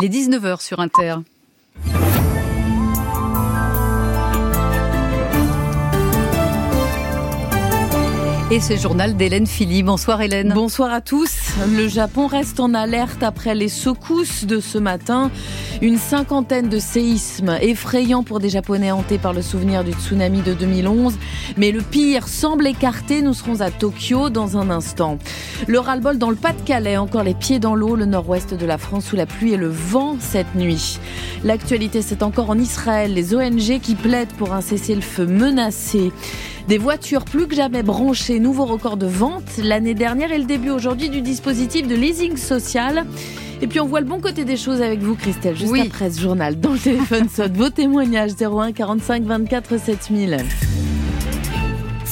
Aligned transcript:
Les 0.00 0.08
19h 0.08 0.60
sur 0.60 0.80
Inter. 0.80 1.14
Et 8.52 8.60
ce 8.60 8.76
journal 8.76 9.16
d'Hélène 9.16 9.46
Philly. 9.46 9.82
Bonsoir 9.82 10.20
Hélène. 10.20 10.52
Bonsoir 10.54 10.92
à 10.92 11.00
tous. 11.00 11.54
Le 11.74 11.88
Japon 11.88 12.26
reste 12.26 12.60
en 12.60 12.74
alerte 12.74 13.22
après 13.22 13.54
les 13.54 13.70
secousses 13.70 14.44
de 14.44 14.60
ce 14.60 14.76
matin. 14.76 15.30
Une 15.80 15.96
cinquantaine 15.96 16.68
de 16.68 16.78
séismes 16.78 17.56
effrayants 17.62 18.22
pour 18.22 18.40
des 18.40 18.50
Japonais 18.50 18.90
hantés 18.90 19.16
par 19.16 19.32
le 19.32 19.40
souvenir 19.40 19.84
du 19.84 19.92
tsunami 19.92 20.42
de 20.42 20.52
2011. 20.52 21.14
Mais 21.56 21.72
le 21.72 21.80
pire 21.80 22.28
semble 22.28 22.66
écarté. 22.66 23.22
Nous 23.22 23.32
serons 23.32 23.62
à 23.62 23.70
Tokyo 23.70 24.28
dans 24.28 24.58
un 24.58 24.68
instant. 24.68 25.16
Le 25.66 25.78
ras-le-bol 25.78 26.18
dans 26.18 26.28
le 26.28 26.36
Pas-de-Calais, 26.36 26.98
encore 26.98 27.22
les 27.22 27.32
pieds 27.32 27.58
dans 27.58 27.74
l'eau, 27.74 27.96
le 27.96 28.04
nord-ouest 28.04 28.52
de 28.52 28.66
la 28.66 28.76
France 28.76 29.06
sous 29.06 29.16
la 29.16 29.24
pluie 29.24 29.54
et 29.54 29.56
le 29.56 29.70
vent 29.70 30.18
cette 30.20 30.54
nuit. 30.54 30.98
L'actualité, 31.42 32.02
c'est 32.02 32.22
encore 32.22 32.50
en 32.50 32.58
Israël. 32.58 33.14
Les 33.14 33.34
ONG 33.34 33.80
qui 33.80 33.94
plaident 33.94 34.34
pour 34.36 34.52
un 34.52 34.60
cessez-le-feu 34.60 35.24
menacé. 35.24 36.12
Des 36.68 36.78
voitures 36.78 37.24
plus 37.24 37.48
que 37.48 37.54
jamais 37.54 37.82
branchées, 37.82 38.38
nouveau 38.38 38.64
record 38.64 38.96
de 38.96 39.06
vente 39.06 39.58
l'année 39.62 39.94
dernière 39.94 40.32
et 40.32 40.38
le 40.38 40.44
début 40.44 40.70
aujourd'hui 40.70 41.08
du 41.10 41.20
dispositif 41.20 41.88
de 41.88 41.94
leasing 41.94 42.36
social. 42.36 43.04
Et 43.60 43.66
puis 43.66 43.80
on 43.80 43.86
voit 43.86 44.00
le 44.00 44.06
bon 44.06 44.20
côté 44.20 44.44
des 44.44 44.56
choses 44.56 44.80
avec 44.80 45.00
vous, 45.00 45.14
Christelle, 45.14 45.56
juste 45.56 45.74
après 45.84 46.10
ce 46.10 46.20
journal. 46.20 46.58
Dans 46.58 46.72
le 46.72 46.78
téléphone 46.78 47.28
saute 47.34 47.52
vos 47.52 47.70
témoignages 47.70 48.32
01 48.40 48.72
45 48.72 49.24
24 49.24 49.78
7000. 49.78 50.36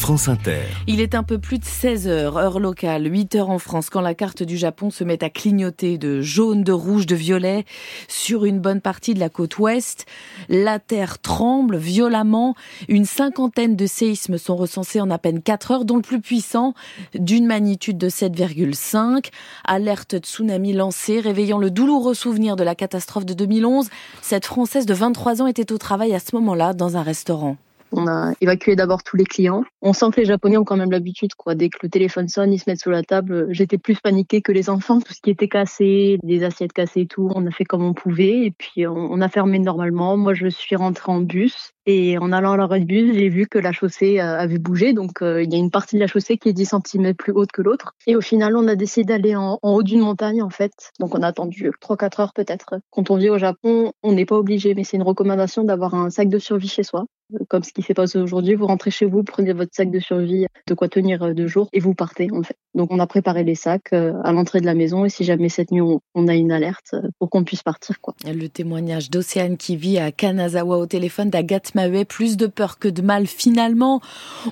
France 0.00 0.28
Inter. 0.28 0.62
Il 0.86 1.00
est 1.00 1.14
un 1.14 1.22
peu 1.22 1.38
plus 1.38 1.58
de 1.58 1.64
16 1.64 2.08
heures, 2.08 2.38
heure 2.38 2.58
locale, 2.58 3.06
8 3.06 3.34
heures 3.34 3.50
en 3.50 3.58
France, 3.58 3.90
quand 3.90 4.00
la 4.00 4.14
carte 4.14 4.42
du 4.42 4.56
Japon 4.56 4.90
se 4.90 5.04
met 5.04 5.22
à 5.22 5.28
clignoter 5.28 5.98
de 5.98 6.22
jaune, 6.22 6.64
de 6.64 6.72
rouge, 6.72 7.04
de 7.04 7.14
violet 7.14 7.66
sur 8.08 8.46
une 8.46 8.60
bonne 8.60 8.80
partie 8.80 9.12
de 9.12 9.20
la 9.20 9.28
côte 9.28 9.58
ouest. 9.58 10.06
La 10.48 10.78
terre 10.78 11.18
tremble 11.18 11.76
violemment. 11.76 12.54
Une 12.88 13.04
cinquantaine 13.04 13.76
de 13.76 13.86
séismes 13.86 14.38
sont 14.38 14.56
recensés 14.56 15.02
en 15.02 15.10
à 15.10 15.18
peine 15.18 15.42
4 15.42 15.70
heures, 15.70 15.84
dont 15.84 15.96
le 15.96 16.02
plus 16.02 16.20
puissant 16.20 16.72
d'une 17.14 17.46
magnitude 17.46 17.98
de 17.98 18.08
7,5. 18.08 19.26
Alerte 19.64 20.16
tsunami 20.18 20.72
lancée, 20.72 21.20
réveillant 21.20 21.58
le 21.58 21.70
douloureux 21.70 22.14
souvenir 22.14 22.56
de 22.56 22.64
la 22.64 22.74
catastrophe 22.74 23.26
de 23.26 23.34
2011. 23.34 23.90
Cette 24.22 24.46
Française 24.46 24.86
de 24.86 24.94
23 24.94 25.42
ans 25.42 25.46
était 25.46 25.72
au 25.72 25.78
travail 25.78 26.14
à 26.14 26.20
ce 26.20 26.34
moment-là 26.36 26.72
dans 26.72 26.96
un 26.96 27.02
restaurant. 27.02 27.58
On 27.92 28.06
a 28.06 28.32
évacué 28.40 28.76
d'abord 28.76 29.02
tous 29.02 29.16
les 29.16 29.24
clients. 29.24 29.64
On 29.82 29.92
sent 29.92 30.06
que 30.12 30.20
les 30.20 30.26
Japonais 30.26 30.56
ont 30.56 30.64
quand 30.64 30.76
même 30.76 30.90
l'habitude, 30.90 31.34
quoi. 31.34 31.54
Dès 31.54 31.68
que 31.68 31.78
le 31.82 31.88
téléphone 31.88 32.28
sonne, 32.28 32.52
ils 32.52 32.58
se 32.58 32.68
mettent 32.68 32.80
sous 32.80 32.90
la 32.90 33.02
table. 33.02 33.48
J'étais 33.50 33.78
plus 33.78 33.98
paniquée 34.00 34.42
que 34.42 34.52
les 34.52 34.70
enfants. 34.70 35.00
Tout 35.00 35.12
ce 35.12 35.20
qui 35.20 35.30
était 35.30 35.48
cassé, 35.48 36.18
des 36.22 36.44
assiettes 36.44 36.72
cassées 36.72 37.00
et 37.00 37.06
tout, 37.06 37.30
on 37.34 37.46
a 37.46 37.50
fait 37.50 37.64
comme 37.64 37.84
on 37.84 37.94
pouvait. 37.94 38.46
Et 38.46 38.50
puis, 38.50 38.86
on 38.86 39.20
a 39.20 39.28
fermé 39.28 39.58
normalement. 39.58 40.16
Moi, 40.16 40.34
je 40.34 40.48
suis 40.48 40.76
rentrée 40.76 41.12
en 41.12 41.20
bus. 41.20 41.72
Et 41.92 42.18
en 42.18 42.30
allant 42.30 42.52
à 42.52 42.78
de 42.78 42.84
bus, 42.84 43.14
j'ai 43.14 43.28
vu 43.28 43.48
que 43.48 43.58
la 43.58 43.72
chaussée 43.72 44.20
euh, 44.20 44.38
avait 44.38 44.58
bougé. 44.58 44.92
Donc, 44.92 45.22
euh, 45.22 45.42
il 45.42 45.52
y 45.52 45.56
a 45.56 45.58
une 45.58 45.72
partie 45.72 45.96
de 45.96 46.00
la 46.00 46.06
chaussée 46.06 46.38
qui 46.38 46.48
est 46.48 46.52
10 46.52 46.74
cm 46.86 47.14
plus 47.14 47.32
haute 47.32 47.50
que 47.50 47.62
l'autre. 47.62 47.96
Et 48.06 48.14
au 48.14 48.20
final, 48.20 48.56
on 48.56 48.68
a 48.68 48.76
décidé 48.76 49.06
d'aller 49.06 49.34
en, 49.34 49.58
haut 49.60 49.82
d'une 49.82 49.98
montagne, 49.98 50.40
en 50.40 50.50
fait. 50.50 50.92
Donc, 51.00 51.16
on 51.16 51.22
a 51.22 51.26
attendu 51.26 51.72
3-4 51.82 52.22
heures 52.22 52.32
peut-être. 52.32 52.76
Quand 52.90 53.10
on 53.10 53.16
vit 53.16 53.28
au 53.28 53.38
Japon, 53.38 53.92
on 54.04 54.12
n'est 54.12 54.24
pas 54.24 54.36
obligé, 54.36 54.76
mais 54.76 54.84
c'est 54.84 54.98
une 54.98 55.02
recommandation 55.02 55.64
d'avoir 55.64 55.96
un 55.96 56.10
sac 56.10 56.28
de 56.28 56.38
survie 56.38 56.68
chez 56.68 56.84
soi 56.84 57.06
comme 57.48 57.62
ce 57.62 57.72
qui 57.72 57.82
s'est 57.82 57.94
passé 57.94 58.18
aujourd'hui. 58.18 58.54
Vous 58.54 58.66
rentrez 58.66 58.90
chez 58.90 59.06
vous, 59.06 59.22
prenez 59.22 59.52
votre 59.52 59.74
sac 59.74 59.90
de 59.90 59.98
survie, 59.98 60.46
de 60.66 60.74
quoi 60.74 60.88
tenir 60.88 61.22
euh, 61.22 61.34
deux 61.34 61.46
jours, 61.46 61.68
et 61.72 61.80
vous 61.80 61.94
partez 61.94 62.28
en 62.32 62.42
fait. 62.42 62.56
Donc 62.74 62.88
on 62.92 62.98
a 62.98 63.06
préparé 63.06 63.44
les 63.44 63.54
sacs 63.54 63.92
à 63.92 64.32
l'entrée 64.32 64.60
de 64.60 64.66
la 64.66 64.74
maison, 64.74 65.04
et 65.04 65.08
si 65.08 65.24
jamais 65.24 65.48
cette 65.48 65.70
nuit 65.70 65.82
on, 66.14 66.28
a 66.28 66.34
une 66.34 66.52
alerte, 66.52 66.94
pour 67.18 67.30
qu'on 67.30 67.44
puisse 67.44 67.62
partir. 67.62 68.00
Quoi. 68.00 68.14
Le 68.24 68.48
témoignage 68.48 69.10
d'Océane 69.10 69.56
qui 69.56 69.76
vit 69.76 69.98
à 69.98 70.12
Kanazawa 70.12 70.78
au 70.78 70.86
téléphone 70.86 71.30
d'Agathe 71.30 71.74
Mahue, 71.80 72.04
plus 72.04 72.36
de 72.36 72.46
peur 72.46 72.78
que 72.78 72.88
de 72.88 73.02
mal 73.02 73.26
finalement. 73.26 74.00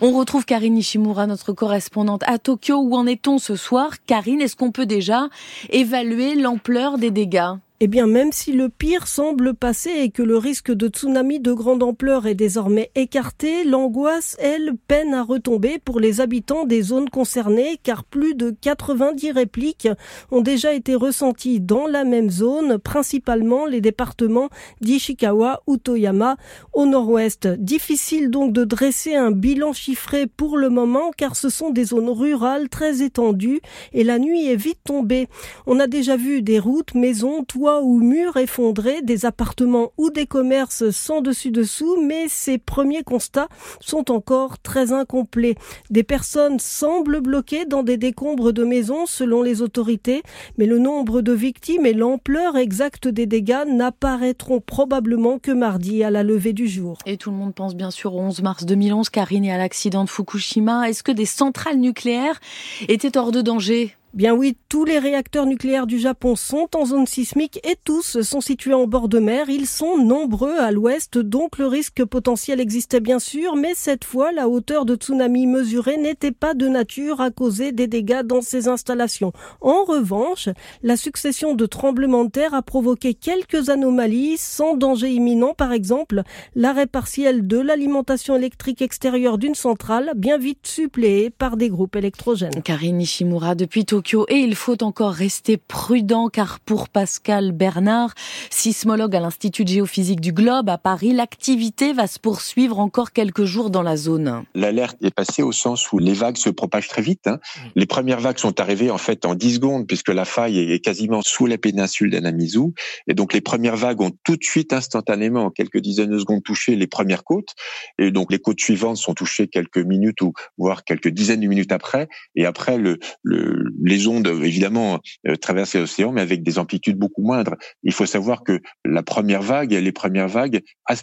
On 0.00 0.12
retrouve 0.12 0.44
Karine 0.44 0.74
Nishimura, 0.74 1.26
notre 1.26 1.52
correspondante 1.52 2.22
à 2.26 2.38
Tokyo. 2.38 2.76
Où 2.76 2.94
en 2.94 3.06
est-on 3.06 3.38
ce 3.38 3.56
soir? 3.56 3.90
Karine, 4.06 4.40
est-ce 4.40 4.56
qu'on 4.56 4.72
peut 4.72 4.86
déjà 4.86 5.28
évaluer 5.70 6.34
l'ampleur 6.34 6.98
des 6.98 7.10
dégâts? 7.10 7.54
Eh 7.80 7.86
bien, 7.86 8.08
même 8.08 8.32
si 8.32 8.50
le 8.50 8.68
pire 8.68 9.06
semble 9.06 9.54
passer 9.54 9.90
et 9.90 10.10
que 10.10 10.24
le 10.24 10.36
risque 10.36 10.72
de 10.72 10.88
tsunami 10.88 11.38
de 11.38 11.52
grande 11.52 11.84
ampleur 11.84 12.26
est 12.26 12.34
désormais 12.34 12.90
écarté, 12.96 13.62
l'angoisse, 13.62 14.36
elle, 14.40 14.72
peine 14.88 15.14
à 15.14 15.22
retomber 15.22 15.78
pour 15.78 16.00
les 16.00 16.20
habitants 16.20 16.64
des 16.64 16.82
zones 16.82 17.08
concernées 17.08 17.78
car 17.80 18.02
plus 18.02 18.34
de 18.34 18.50
90 18.50 19.30
répliques 19.30 19.88
ont 20.32 20.40
déjà 20.40 20.74
été 20.74 20.96
ressenties 20.96 21.60
dans 21.60 21.86
la 21.86 22.02
même 22.02 22.30
zone, 22.30 22.78
principalement 22.78 23.64
les 23.64 23.80
départements 23.80 24.48
d'Ishikawa 24.80 25.62
ou 25.68 25.76
Toyama 25.76 26.36
au 26.72 26.84
nord-ouest. 26.84 27.46
Difficile 27.46 28.32
donc 28.32 28.52
de 28.52 28.64
dresser 28.64 29.14
un 29.14 29.30
bilan 29.30 29.72
chiffré 29.72 30.26
pour 30.26 30.56
le 30.56 30.68
moment 30.68 31.12
car 31.16 31.36
ce 31.36 31.48
sont 31.48 31.70
des 31.70 31.84
zones 31.84 32.10
rurales 32.10 32.68
très 32.70 33.02
étendues 33.02 33.60
et 33.92 34.02
la 34.02 34.18
nuit 34.18 34.48
est 34.48 34.56
vite 34.56 34.80
tombée. 34.82 35.28
On 35.68 35.78
a 35.78 35.86
déjà 35.86 36.16
vu 36.16 36.42
des 36.42 36.58
routes, 36.58 36.94
maisons, 36.94 37.44
toits 37.44 37.67
ou 37.76 38.00
murs 38.00 38.36
effondrés, 38.36 39.02
des 39.02 39.26
appartements 39.26 39.92
ou 39.96 40.10
des 40.10 40.26
commerces 40.26 40.90
sans 40.90 41.20
dessus-dessous, 41.20 42.02
mais 42.02 42.26
ces 42.28 42.58
premiers 42.58 43.02
constats 43.02 43.48
sont 43.80 44.10
encore 44.10 44.58
très 44.58 44.92
incomplets. 44.92 45.54
Des 45.90 46.02
personnes 46.02 46.58
semblent 46.58 47.20
bloquées 47.20 47.64
dans 47.64 47.82
des 47.82 47.96
décombres 47.96 48.52
de 48.52 48.64
maisons 48.64 49.06
selon 49.06 49.42
les 49.42 49.62
autorités, 49.62 50.22
mais 50.56 50.66
le 50.66 50.78
nombre 50.78 51.20
de 51.20 51.32
victimes 51.32 51.86
et 51.86 51.92
l'ampleur 51.92 52.56
exacte 52.56 53.08
des 53.08 53.26
dégâts 53.26 53.66
n'apparaîtront 53.68 54.60
probablement 54.60 55.38
que 55.38 55.52
mardi 55.52 56.02
à 56.02 56.10
la 56.10 56.22
levée 56.22 56.52
du 56.52 56.68
jour. 56.68 56.98
Et 57.06 57.16
tout 57.16 57.30
le 57.30 57.36
monde 57.36 57.54
pense 57.54 57.74
bien 57.74 57.90
sûr 57.90 58.14
au 58.14 58.20
11 58.20 58.42
mars 58.42 58.64
2011, 58.64 59.10
Karine, 59.10 59.44
et 59.44 59.52
à 59.52 59.58
l'accident 59.58 60.04
de 60.04 60.10
Fukushima. 60.10 60.88
Est-ce 60.88 61.02
que 61.02 61.12
des 61.12 61.26
centrales 61.26 61.78
nucléaires 61.78 62.40
étaient 62.88 63.18
hors 63.18 63.32
de 63.32 63.42
danger? 63.42 63.97
Bien 64.14 64.34
oui, 64.34 64.56
tous 64.70 64.86
les 64.86 64.98
réacteurs 64.98 65.44
nucléaires 65.44 65.86
du 65.86 65.98
Japon 65.98 66.34
sont 66.34 66.68
en 66.74 66.86
zone 66.86 67.06
sismique 67.06 67.60
et 67.62 67.76
tous 67.84 68.22
sont 68.22 68.40
situés 68.40 68.72
en 68.72 68.86
bord 68.86 69.06
de 69.06 69.18
mer. 69.18 69.50
Ils 69.50 69.66
sont 69.66 69.98
nombreux 69.98 70.58
à 70.58 70.70
l'ouest, 70.70 71.18
donc 71.18 71.58
le 71.58 71.66
risque 71.66 72.02
potentiel 72.06 72.58
existait 72.58 73.00
bien 73.00 73.18
sûr, 73.18 73.54
mais 73.54 73.72
cette 73.74 74.04
fois, 74.04 74.32
la 74.32 74.48
hauteur 74.48 74.86
de 74.86 74.94
tsunami 74.94 75.46
mesurée 75.46 75.98
n'était 75.98 76.32
pas 76.32 76.54
de 76.54 76.68
nature 76.68 77.20
à 77.20 77.30
causer 77.30 77.70
des 77.70 77.86
dégâts 77.86 78.22
dans 78.22 78.40
ces 78.40 78.66
installations. 78.66 79.32
En 79.60 79.84
revanche, 79.84 80.48
la 80.82 80.96
succession 80.96 81.54
de 81.54 81.66
tremblements 81.66 82.24
de 82.24 82.30
terre 82.30 82.54
a 82.54 82.62
provoqué 82.62 83.12
quelques 83.12 83.68
anomalies 83.68 84.38
sans 84.38 84.74
danger 84.74 85.10
imminent, 85.10 85.52
par 85.52 85.72
exemple 85.72 86.22
l'arrêt 86.54 86.86
partiel 86.86 87.46
de 87.46 87.58
l'alimentation 87.58 88.36
électrique 88.36 88.80
extérieure 88.80 89.36
d'une 89.36 89.54
centrale, 89.54 90.12
bien 90.16 90.38
vite 90.38 90.66
suppléé 90.66 91.28
par 91.28 91.58
des 91.58 91.68
groupes 91.68 91.94
électrogènes. 91.94 92.62
Karine 92.62 92.96
Nishimura, 92.96 93.54
depuis 93.54 93.84
et 94.28 94.36
il 94.36 94.54
faut 94.54 94.82
encore 94.82 95.12
rester 95.12 95.58
prudent 95.58 96.28
car 96.28 96.60
pour 96.60 96.88
Pascal 96.88 97.52
Bernard, 97.52 98.14
sismologue 98.48 99.14
à 99.14 99.20
l'Institut 99.20 99.64
de 99.64 99.68
géophysique 99.68 100.20
du 100.20 100.32
Globe 100.32 100.70
à 100.70 100.78
Paris, 100.78 101.12
l'activité 101.12 101.92
va 101.92 102.06
se 102.06 102.18
poursuivre 102.18 102.78
encore 102.78 103.12
quelques 103.12 103.44
jours 103.44 103.68
dans 103.68 103.82
la 103.82 103.96
zone. 103.96 104.44
L'alerte 104.54 104.96
est 105.02 105.14
passée 105.14 105.42
au 105.42 105.52
sens 105.52 105.92
où 105.92 105.98
les 105.98 106.14
vagues 106.14 106.38
se 106.38 106.48
propagent 106.48 106.88
très 106.88 107.02
vite. 107.02 107.26
Hein. 107.26 107.38
Mm. 107.56 107.68
Les 107.76 107.86
premières 107.86 108.20
vagues 108.20 108.38
sont 108.38 108.60
arrivées 108.60 108.90
en 108.90 108.98
fait 108.98 109.26
en 109.26 109.34
10 109.34 109.56
secondes 109.56 109.86
puisque 109.86 110.08
la 110.08 110.24
faille 110.24 110.58
est 110.58 110.80
quasiment 110.80 111.20
sous 111.22 111.44
la 111.46 111.58
péninsule 111.58 112.10
d'Anamizu 112.10 112.72
et 113.08 113.14
donc 113.14 113.34
les 113.34 113.42
premières 113.42 113.76
vagues 113.76 114.00
ont 114.00 114.12
tout 114.24 114.36
de 114.36 114.44
suite 114.44 114.72
instantanément 114.72 115.44
en 115.44 115.50
quelques 115.50 115.80
dizaines 115.80 116.10
de 116.10 116.18
secondes 116.18 116.42
touché 116.42 116.76
les 116.76 116.86
premières 116.86 117.24
côtes 117.24 117.54
et 117.98 118.10
donc 118.10 118.32
les 118.32 118.38
côtes 118.38 118.60
suivantes 118.60 118.96
sont 118.96 119.14
touchées 119.14 119.48
quelques 119.48 119.78
minutes 119.78 120.22
ou 120.22 120.32
voire 120.56 120.84
quelques 120.84 121.08
dizaines 121.08 121.40
de 121.40 121.46
minutes 121.46 121.72
après 121.72 122.08
et 122.36 122.46
après 122.46 122.78
le, 122.78 122.98
le 123.22 123.70
les 123.88 124.06
ondes, 124.06 124.26
évidemment, 124.26 125.00
euh, 125.26 125.36
traversent 125.36 125.74
l'océan, 125.74 126.12
mais 126.12 126.20
avec 126.20 126.42
des 126.42 126.58
amplitudes 126.58 126.98
beaucoup 126.98 127.22
moindres. 127.22 127.56
Il 127.82 127.92
faut 127.92 128.06
savoir 128.06 128.44
que 128.44 128.60
la 128.84 129.02
première 129.02 129.42
vague, 129.42 129.72
les 129.72 129.92
premières 129.92 130.28
vagues, 130.28 130.60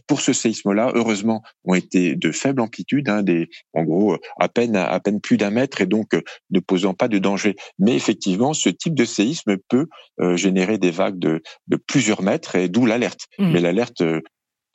pour 0.07 0.21
ce 0.21 0.33
séisme-là, 0.33 0.91
heureusement, 0.93 1.41
ont 1.65 1.73
été 1.73 2.15
de 2.15 2.31
faible 2.31 2.61
amplitude, 2.61 3.09
hein, 3.09 3.23
des, 3.23 3.49
en 3.73 3.83
gros, 3.83 4.17
à 4.39 4.47
peine, 4.47 4.75
à 4.75 4.99
peine 4.99 5.19
plus 5.19 5.37
d'un 5.37 5.49
mètre, 5.49 5.81
et 5.81 5.85
donc 5.85 6.13
euh, 6.13 6.21
ne 6.51 6.59
posant 6.59 6.93
pas 6.93 7.07
de 7.07 7.17
danger. 7.17 7.55
Mais 7.79 7.95
effectivement, 7.95 8.53
ce 8.53 8.69
type 8.69 8.95
de 8.95 9.05
séisme 9.05 9.57
peut 9.69 9.88
euh, 10.21 10.38
générer 10.38 10.77
des 10.77 10.91
vagues 10.91 11.19
de, 11.19 11.41
de 11.67 11.77
plusieurs 11.77 12.21
mètres, 12.21 12.55
et 12.55 12.69
d'où 12.69 12.85
l'alerte. 12.85 13.21
Mmh. 13.39 13.51
Mais 13.51 13.61
l'alerte 13.61 14.03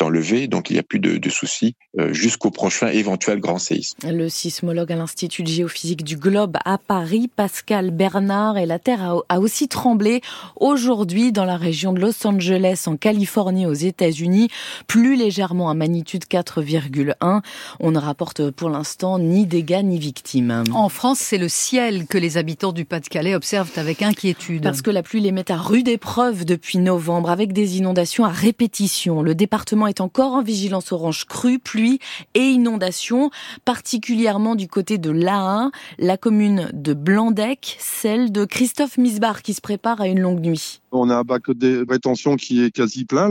enlevé, 0.02 0.48
donc 0.48 0.70
il 0.70 0.74
n'y 0.74 0.78
a 0.78 0.82
plus 0.82 1.00
de, 1.00 1.16
de 1.16 1.30
soucis 1.30 1.74
jusqu'au 2.10 2.50
prochain 2.50 2.88
éventuel 2.88 3.40
grand 3.40 3.58
séisme. 3.58 3.96
Le 4.08 4.28
sismologue 4.28 4.92
à 4.92 4.96
l'Institut 4.96 5.42
de 5.42 5.48
géophysique 5.48 6.04
du 6.04 6.16
Globe 6.16 6.56
à 6.64 6.78
Paris, 6.78 7.28
Pascal 7.34 7.90
Bernard, 7.90 8.58
et 8.58 8.66
la 8.66 8.78
Terre 8.78 9.16
a 9.28 9.40
aussi 9.40 9.68
tremblé 9.68 10.20
aujourd'hui 10.56 11.32
dans 11.32 11.44
la 11.44 11.56
région 11.56 11.92
de 11.92 12.00
Los 12.00 12.26
Angeles, 12.26 12.84
en 12.86 12.96
Californie, 12.96 13.66
aux 13.66 13.72
États-Unis, 13.72 14.48
plus 14.86 15.16
légèrement 15.16 15.70
à 15.70 15.74
magnitude 15.74 16.24
4,1. 16.24 17.42
On 17.80 17.90
ne 17.90 17.98
rapporte 17.98 18.50
pour 18.50 18.70
l'instant 18.70 19.18
ni 19.18 19.46
dégâts 19.46 19.82
ni 19.82 19.98
victimes. 19.98 20.64
En 20.72 20.88
France, 20.88 21.18
c'est 21.18 21.38
le 21.38 21.48
ciel 21.48 22.06
que 22.06 22.18
les 22.18 22.36
habitants 22.36 22.72
du 22.72 22.84
Pas-de-Calais 22.84 23.34
observent 23.34 23.70
avec 23.76 24.02
inquiétude. 24.02 24.62
Parce 24.62 24.82
que 24.82 24.90
la 24.90 25.02
pluie 25.02 25.20
les 25.20 25.32
met 25.32 25.50
à 25.50 25.56
rude 25.56 25.88
épreuve 25.88 26.44
depuis 26.44 26.78
novembre, 26.78 27.30
avec 27.30 27.52
des 27.52 27.78
inondations 27.78 28.24
à 28.24 28.30
répétition. 28.30 29.22
Le 29.22 29.34
département 29.34 29.86
est 29.90 30.00
encore 30.00 30.32
en 30.32 30.42
vigilance 30.42 30.92
orange 30.92 31.26
crue, 31.26 31.58
pluie 31.58 31.98
et 32.32 32.48
inondations, 32.48 33.30
particulièrement 33.66 34.54
du 34.54 34.68
côté 34.68 34.96
de 34.96 35.10
l'A1, 35.10 35.70
la 35.98 36.16
commune 36.16 36.70
de 36.72 36.94
Blandec, 36.94 37.76
celle 37.78 38.32
de 38.32 38.46
Christophe 38.46 38.96
Misbar 38.96 39.42
qui 39.42 39.52
se 39.52 39.60
prépare 39.60 40.00
à 40.00 40.08
une 40.08 40.20
longue 40.20 40.40
nuit. 40.40 40.80
On 40.92 41.10
a 41.10 41.16
un 41.16 41.22
bac 41.22 41.50
de 41.50 41.84
rétention 41.88 42.36
qui 42.36 42.64
est 42.64 42.70
quasi 42.70 43.04
plein. 43.04 43.30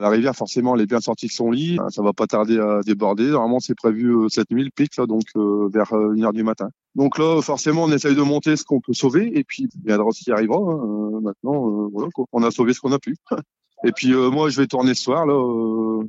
La 0.00 0.08
rivière 0.08 0.34
forcément 0.34 0.74
elle 0.74 0.80
est 0.80 0.86
bien 0.86 1.00
sortie 1.00 1.26
de 1.26 1.32
son 1.32 1.50
lit, 1.50 1.78
ça 1.90 2.02
va 2.02 2.14
pas 2.14 2.26
tarder 2.26 2.58
à 2.58 2.80
déborder. 2.86 3.26
Normalement 3.26 3.60
c'est 3.60 3.74
prévu 3.74 4.14
cette 4.30 4.50
nuit 4.50 4.70
pic 4.70 4.96
là, 4.96 5.06
donc 5.06 5.24
euh, 5.36 5.68
vers 5.72 5.92
1h 5.92 6.32
du 6.32 6.42
matin. 6.42 6.68
Donc 6.94 7.18
là, 7.18 7.40
forcément, 7.42 7.84
on 7.84 7.92
essaye 7.92 8.14
de 8.14 8.22
monter 8.22 8.56
ce 8.56 8.64
qu'on 8.64 8.80
peut 8.80 8.92
sauver, 8.92 9.30
et 9.38 9.44
puis 9.44 9.68
il 9.84 9.90
y 9.90 9.92
a 9.92 9.98
ce 10.10 10.24
qui 10.24 10.32
arrivera. 10.32 10.58
Hein. 10.58 10.80
Euh, 10.82 11.20
maintenant, 11.20 11.68
euh, 11.68 11.88
voilà, 11.92 12.08
quoi. 12.12 12.24
on 12.32 12.42
a 12.42 12.50
sauvé 12.50 12.72
ce 12.72 12.80
qu'on 12.80 12.92
a 12.92 12.98
pu. 12.98 13.16
Et 13.84 13.92
puis 13.92 14.12
euh, 14.12 14.30
moi, 14.30 14.50
je 14.50 14.60
vais 14.60 14.66
tourner 14.66 14.94
ce 14.94 15.02
soir 15.02 15.26
là 15.26 15.34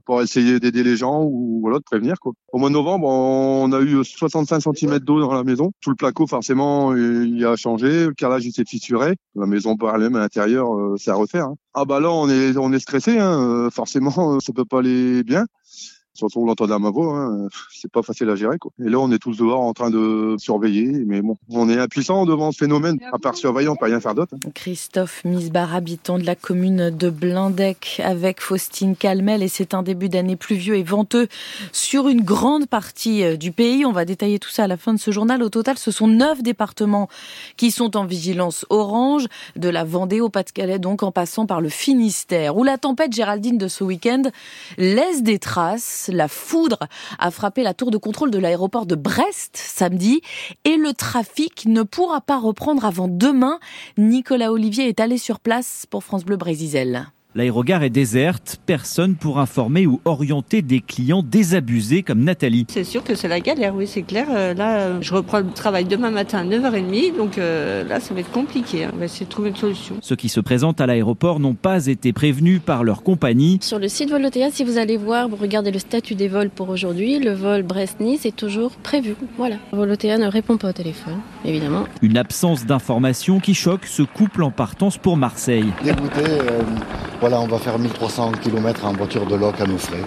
pour 0.05 0.21
essayer 0.21 0.59
d'aider 0.59 0.83
les 0.83 0.97
gens 0.97 1.23
ou 1.23 1.59
voilà 1.61 1.79
de 1.79 1.83
prévenir 1.83 2.19
quoi. 2.19 2.33
Au 2.51 2.57
mois 2.57 2.69
de 2.69 2.73
novembre, 2.73 3.07
on 3.07 3.71
a 3.71 3.81
eu 3.81 4.03
65 4.03 4.61
cm 4.61 4.99
d'eau 4.99 5.19
dans 5.19 5.33
la 5.33 5.43
maison. 5.43 5.71
Tout 5.81 5.91
le 5.91 5.95
placo, 5.95 6.25
forcément, 6.25 6.95
il 6.95 7.45
a 7.45 7.55
changé. 7.55 8.05
Le 8.05 8.13
carrelage 8.13 8.45
il 8.45 8.51
s'est 8.51 8.65
fissuré. 8.65 9.15
La 9.35 9.45
maison 9.45 9.77
par 9.77 9.95
elle-même 9.95 10.15
à 10.15 10.19
l'intérieur, 10.19 10.67
c'est 10.97 11.11
à 11.11 11.15
refaire. 11.15 11.45
Hein. 11.45 11.55
Ah 11.73 11.85
bah 11.85 11.99
là, 11.99 12.11
on 12.11 12.29
est 12.29 12.57
on 12.57 12.73
est 12.73 12.79
stressé. 12.79 13.19
Hein. 13.19 13.69
Forcément, 13.71 14.39
ça 14.39 14.53
peut 14.53 14.65
pas 14.65 14.79
aller 14.79 15.23
bien 15.23 15.45
surtout 16.13 16.45
l'entendre 16.45 16.73
à 16.73 16.79
ma 16.79 16.89
voix, 16.89 17.17
hein, 17.17 17.47
c'est 17.71 17.91
pas 17.91 18.01
facile 18.01 18.29
à 18.29 18.35
gérer. 18.35 18.57
Quoi. 18.57 18.71
Et 18.83 18.89
là, 18.89 18.99
on 18.99 19.11
est 19.11 19.19
tous 19.19 19.37
dehors 19.37 19.61
en 19.61 19.73
train 19.73 19.89
de 19.89 20.35
surveiller, 20.37 21.03
mais 21.05 21.21
bon, 21.21 21.37
on 21.49 21.69
est 21.69 21.77
impuissant 21.77 22.25
devant 22.25 22.51
ce 22.51 22.57
phénomène. 22.57 22.97
À 23.13 23.19
part 23.19 23.35
surveiller, 23.35 23.69
on 23.69 23.75
peut 23.75 23.85
rien 23.85 23.99
faire 23.99 24.15
d'autre. 24.15 24.33
Hein. 24.35 24.49
Christophe 24.53 25.23
Misbar, 25.23 25.73
habitant 25.73 26.17
de 26.17 26.25
la 26.25 26.35
commune 26.35 26.89
de 26.89 27.09
Blindec, 27.09 28.01
avec 28.03 28.41
Faustine 28.41 28.95
Calmel, 28.95 29.43
et 29.43 29.47
c'est 29.47 29.73
un 29.73 29.83
début 29.83 30.09
d'année 30.09 30.35
pluvieux 30.35 30.75
et 30.75 30.83
venteux 30.83 31.27
sur 31.71 32.07
une 32.07 32.21
grande 32.21 32.67
partie 32.67 33.23
euh, 33.23 33.37
du 33.37 33.51
pays. 33.51 33.85
On 33.85 33.91
va 33.91 34.05
détailler 34.05 34.39
tout 34.39 34.49
ça 34.49 34.63
à 34.63 34.67
la 34.67 34.77
fin 34.77 34.93
de 34.93 34.99
ce 34.99 35.11
journal. 35.11 35.41
Au 35.43 35.49
total, 35.49 35.77
ce 35.77 35.91
sont 35.91 36.07
neuf 36.07 36.41
départements 36.41 37.07
qui 37.57 37.71
sont 37.71 37.95
en 37.95 38.05
vigilance 38.05 38.65
orange, 38.69 39.27
de 39.55 39.69
la 39.69 39.83
Vendée 39.83 40.21
au 40.21 40.29
Pas-de-Calais, 40.29 40.79
donc 40.79 41.03
en 41.03 41.11
passant 41.11 41.45
par 41.45 41.61
le 41.61 41.69
Finistère, 41.69 42.57
où 42.57 42.63
la 42.63 42.77
tempête 42.77 43.13
Géraldine 43.13 43.57
de 43.57 43.67
ce 43.67 43.83
week-end 43.83 44.23
laisse 44.77 45.23
des 45.23 45.39
traces 45.39 45.98
la 46.07 46.27
foudre 46.27 46.79
a 47.19 47.31
frappé 47.31 47.63
la 47.63 47.73
tour 47.73 47.91
de 47.91 47.97
contrôle 47.97 48.31
de 48.31 48.39
l'aéroport 48.39 48.85
de 48.85 48.95
Brest 48.95 49.57
samedi 49.57 50.21
et 50.63 50.77
le 50.77 50.93
trafic 50.93 51.65
ne 51.65 51.83
pourra 51.83 52.21
pas 52.21 52.39
reprendre 52.39 52.85
avant 52.85 53.07
demain. 53.07 53.59
Nicolas 53.97 54.51
Olivier 54.51 54.87
est 54.87 54.99
allé 54.99 55.17
sur 55.17 55.39
place 55.39 55.85
pour 55.89 56.03
France 56.03 56.25
Bleu 56.25 56.37
Brésisel. 56.37 57.11
L'aérogare 57.35 57.83
est 57.83 57.91
déserte, 57.91 58.59
personne 58.65 59.13
pour 59.13 59.37
informer 59.37 59.85
ou 59.85 60.01
orienter 60.03 60.63
des 60.63 60.79
clients 60.79 61.21
désabusés 61.21 62.01
comme 62.01 62.23
Nathalie. 62.23 62.65
C'est 62.69 62.83
sûr 62.83 63.03
que 63.03 63.13
c'est 63.13 63.27
la 63.27 63.39
galère, 63.39 63.75
oui, 63.75 63.85
c'est 63.85 64.01
clair. 64.01 64.25
Euh, 64.31 64.55
là, 64.55 64.99
je 64.99 65.13
reprends 65.13 65.37
le 65.37 65.51
travail 65.51 65.85
demain 65.85 66.09
matin 66.09 66.39
à 66.39 66.43
9h30, 66.43 67.15
donc 67.15 67.37
euh, 67.37 67.83
là, 67.83 67.99
ça 67.99 68.15
va 68.15 68.21
être 68.21 68.31
compliqué. 68.31 68.85
Hein. 68.85 68.91
On 68.95 68.97
va 68.97 69.05
essayer 69.05 69.27
de 69.27 69.29
trouver 69.29 69.49
une 69.49 69.55
solution. 69.55 69.97
Ceux 70.01 70.15
qui 70.15 70.27
se 70.27 70.39
présentent 70.39 70.81
à 70.81 70.87
l'aéroport 70.87 71.39
n'ont 71.39 71.53
pas 71.53 71.85
été 71.85 72.13
prévenus 72.13 72.61
par 72.65 72.83
leur 72.83 73.03
compagnie. 73.03 73.59
Sur 73.61 73.77
le 73.77 73.89
site 73.89 74.09
Volotea, 74.09 74.49
si 74.49 74.63
vous 74.63 74.79
allez 74.79 74.97
voir, 74.97 75.29
vous 75.29 75.35
regardez 75.35 75.69
le 75.69 75.77
statut 75.77 76.15
des 76.15 76.29
vols 76.29 76.49
pour 76.49 76.69
aujourd'hui, 76.69 77.19
le 77.19 77.33
vol 77.33 77.61
Brest-Nice 77.61 78.25
est 78.25 78.35
toujours 78.35 78.71
prévu. 78.71 79.13
Voilà. 79.37 79.57
Volotea 79.71 80.17
ne 80.17 80.25
répond 80.25 80.57
pas 80.57 80.69
au 80.69 80.73
téléphone, 80.73 81.19
évidemment. 81.45 81.83
Une 82.01 82.17
absence 82.17 82.65
d'information 82.65 83.39
qui 83.39 83.53
choque 83.53 83.85
ce 83.85 84.01
couple 84.01 84.41
en 84.41 84.49
partance 84.49 84.97
pour 84.97 85.15
Marseille. 85.15 85.71
Dégoûté, 85.83 86.23
voilà, 87.19 87.41
on 87.41 87.47
va 87.47 87.57
faire 87.57 87.77
1300 87.77 88.31
km 88.41 88.85
en 88.85 88.93
voiture 88.93 89.25
de 89.25 89.35
loc 89.35 89.59
à 89.59 89.65
nos 89.65 89.77
frais. 89.77 90.03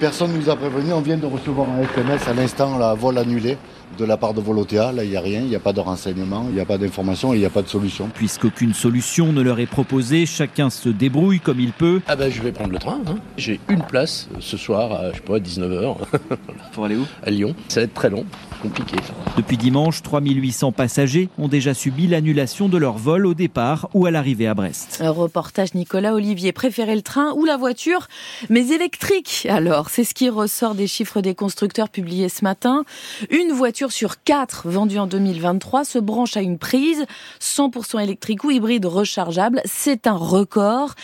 Personne 0.00 0.32
ne 0.32 0.38
nous 0.38 0.48
a 0.48 0.56
prévenu, 0.56 0.92
on 0.92 1.00
vient 1.00 1.16
de 1.16 1.26
recevoir 1.26 1.68
un 1.68 1.82
SMS 1.82 2.26
à 2.26 2.32
l'instant, 2.32 2.78
la 2.78 2.94
vol 2.94 3.18
annulé 3.18 3.58
de 3.98 4.04
la 4.04 4.16
part 4.16 4.32
de 4.32 4.40
Volotea. 4.40 4.92
Là, 4.92 5.04
il 5.04 5.10
n'y 5.10 5.16
a 5.16 5.20
rien, 5.20 5.40
il 5.40 5.48
n'y 5.48 5.56
a 5.56 5.60
pas 5.60 5.72
de 5.72 5.80
renseignement, 5.80 6.46
il 6.48 6.54
n'y 6.54 6.60
a 6.60 6.64
pas 6.64 6.78
d'information 6.78 7.32
et 7.32 7.36
il 7.36 7.40
n'y 7.40 7.46
a 7.46 7.50
pas 7.50 7.62
de 7.62 7.68
solution. 7.68 8.08
Puisqu'aucune 8.14 8.74
solution 8.74 9.32
ne 9.32 9.42
leur 9.42 9.60
est 9.60 9.66
proposée, 9.66 10.24
chacun 10.24 10.70
se 10.70 10.88
débrouille 10.88 11.40
comme 11.40 11.60
il 11.60 11.72
peut. 11.72 12.00
Ah 12.06 12.16
ben, 12.16 12.30
je 12.30 12.40
vais 12.42 12.52
prendre 12.52 12.72
le 12.72 12.78
train. 12.78 13.00
Hein. 13.06 13.16
J'ai 13.36 13.60
une 13.68 13.82
place 13.82 14.28
ce 14.40 14.56
soir 14.56 14.92
à, 14.92 15.10
je 15.10 15.16
sais 15.16 15.22
pas, 15.22 15.38
19h. 15.38 15.96
Pour 16.72 16.84
aller 16.84 16.96
où? 16.96 17.06
À 17.24 17.30
Lyon. 17.30 17.54
Ça 17.68 17.80
va 17.80 17.84
être 17.84 17.94
très 17.94 18.10
long 18.10 18.24
compliqué. 18.58 18.96
Depuis 19.36 19.56
dimanche, 19.56 20.02
3800 20.02 20.72
passagers 20.72 21.28
ont 21.38 21.48
déjà 21.48 21.74
subi 21.74 22.06
l'annulation 22.06 22.68
de 22.68 22.76
leur 22.76 22.98
vol 22.98 23.26
au 23.26 23.34
départ 23.34 23.88
ou 23.94 24.06
à 24.06 24.10
l'arrivée 24.10 24.46
à 24.46 24.54
Brest. 24.54 24.98
Un 25.00 25.10
reportage 25.10 25.74
Nicolas 25.74 26.14
Olivier 26.14 26.52
préférait 26.52 26.96
le 26.96 27.02
train 27.02 27.32
ou 27.34 27.44
la 27.44 27.56
voiture, 27.56 28.08
mais 28.48 28.68
électrique. 28.68 29.46
Alors, 29.48 29.90
c'est 29.90 30.04
ce 30.04 30.14
qui 30.14 30.28
ressort 30.28 30.74
des 30.74 30.86
chiffres 30.86 31.20
des 31.20 31.34
constructeurs 31.34 31.88
publiés 31.88 32.28
ce 32.28 32.44
matin. 32.44 32.84
Une 33.30 33.52
voiture 33.52 33.92
sur 33.92 34.22
quatre 34.22 34.68
vendue 34.68 34.98
en 34.98 35.06
2023 35.06 35.84
se 35.84 35.98
branche 35.98 36.36
à 36.36 36.40
une 36.40 36.58
prise 36.58 37.04
100% 37.40 38.02
électrique 38.02 38.44
ou 38.44 38.50
hybride 38.50 38.86
rechargeable. 38.86 39.60
C'est 39.64 40.06
un 40.06 40.16
record. 40.16 40.94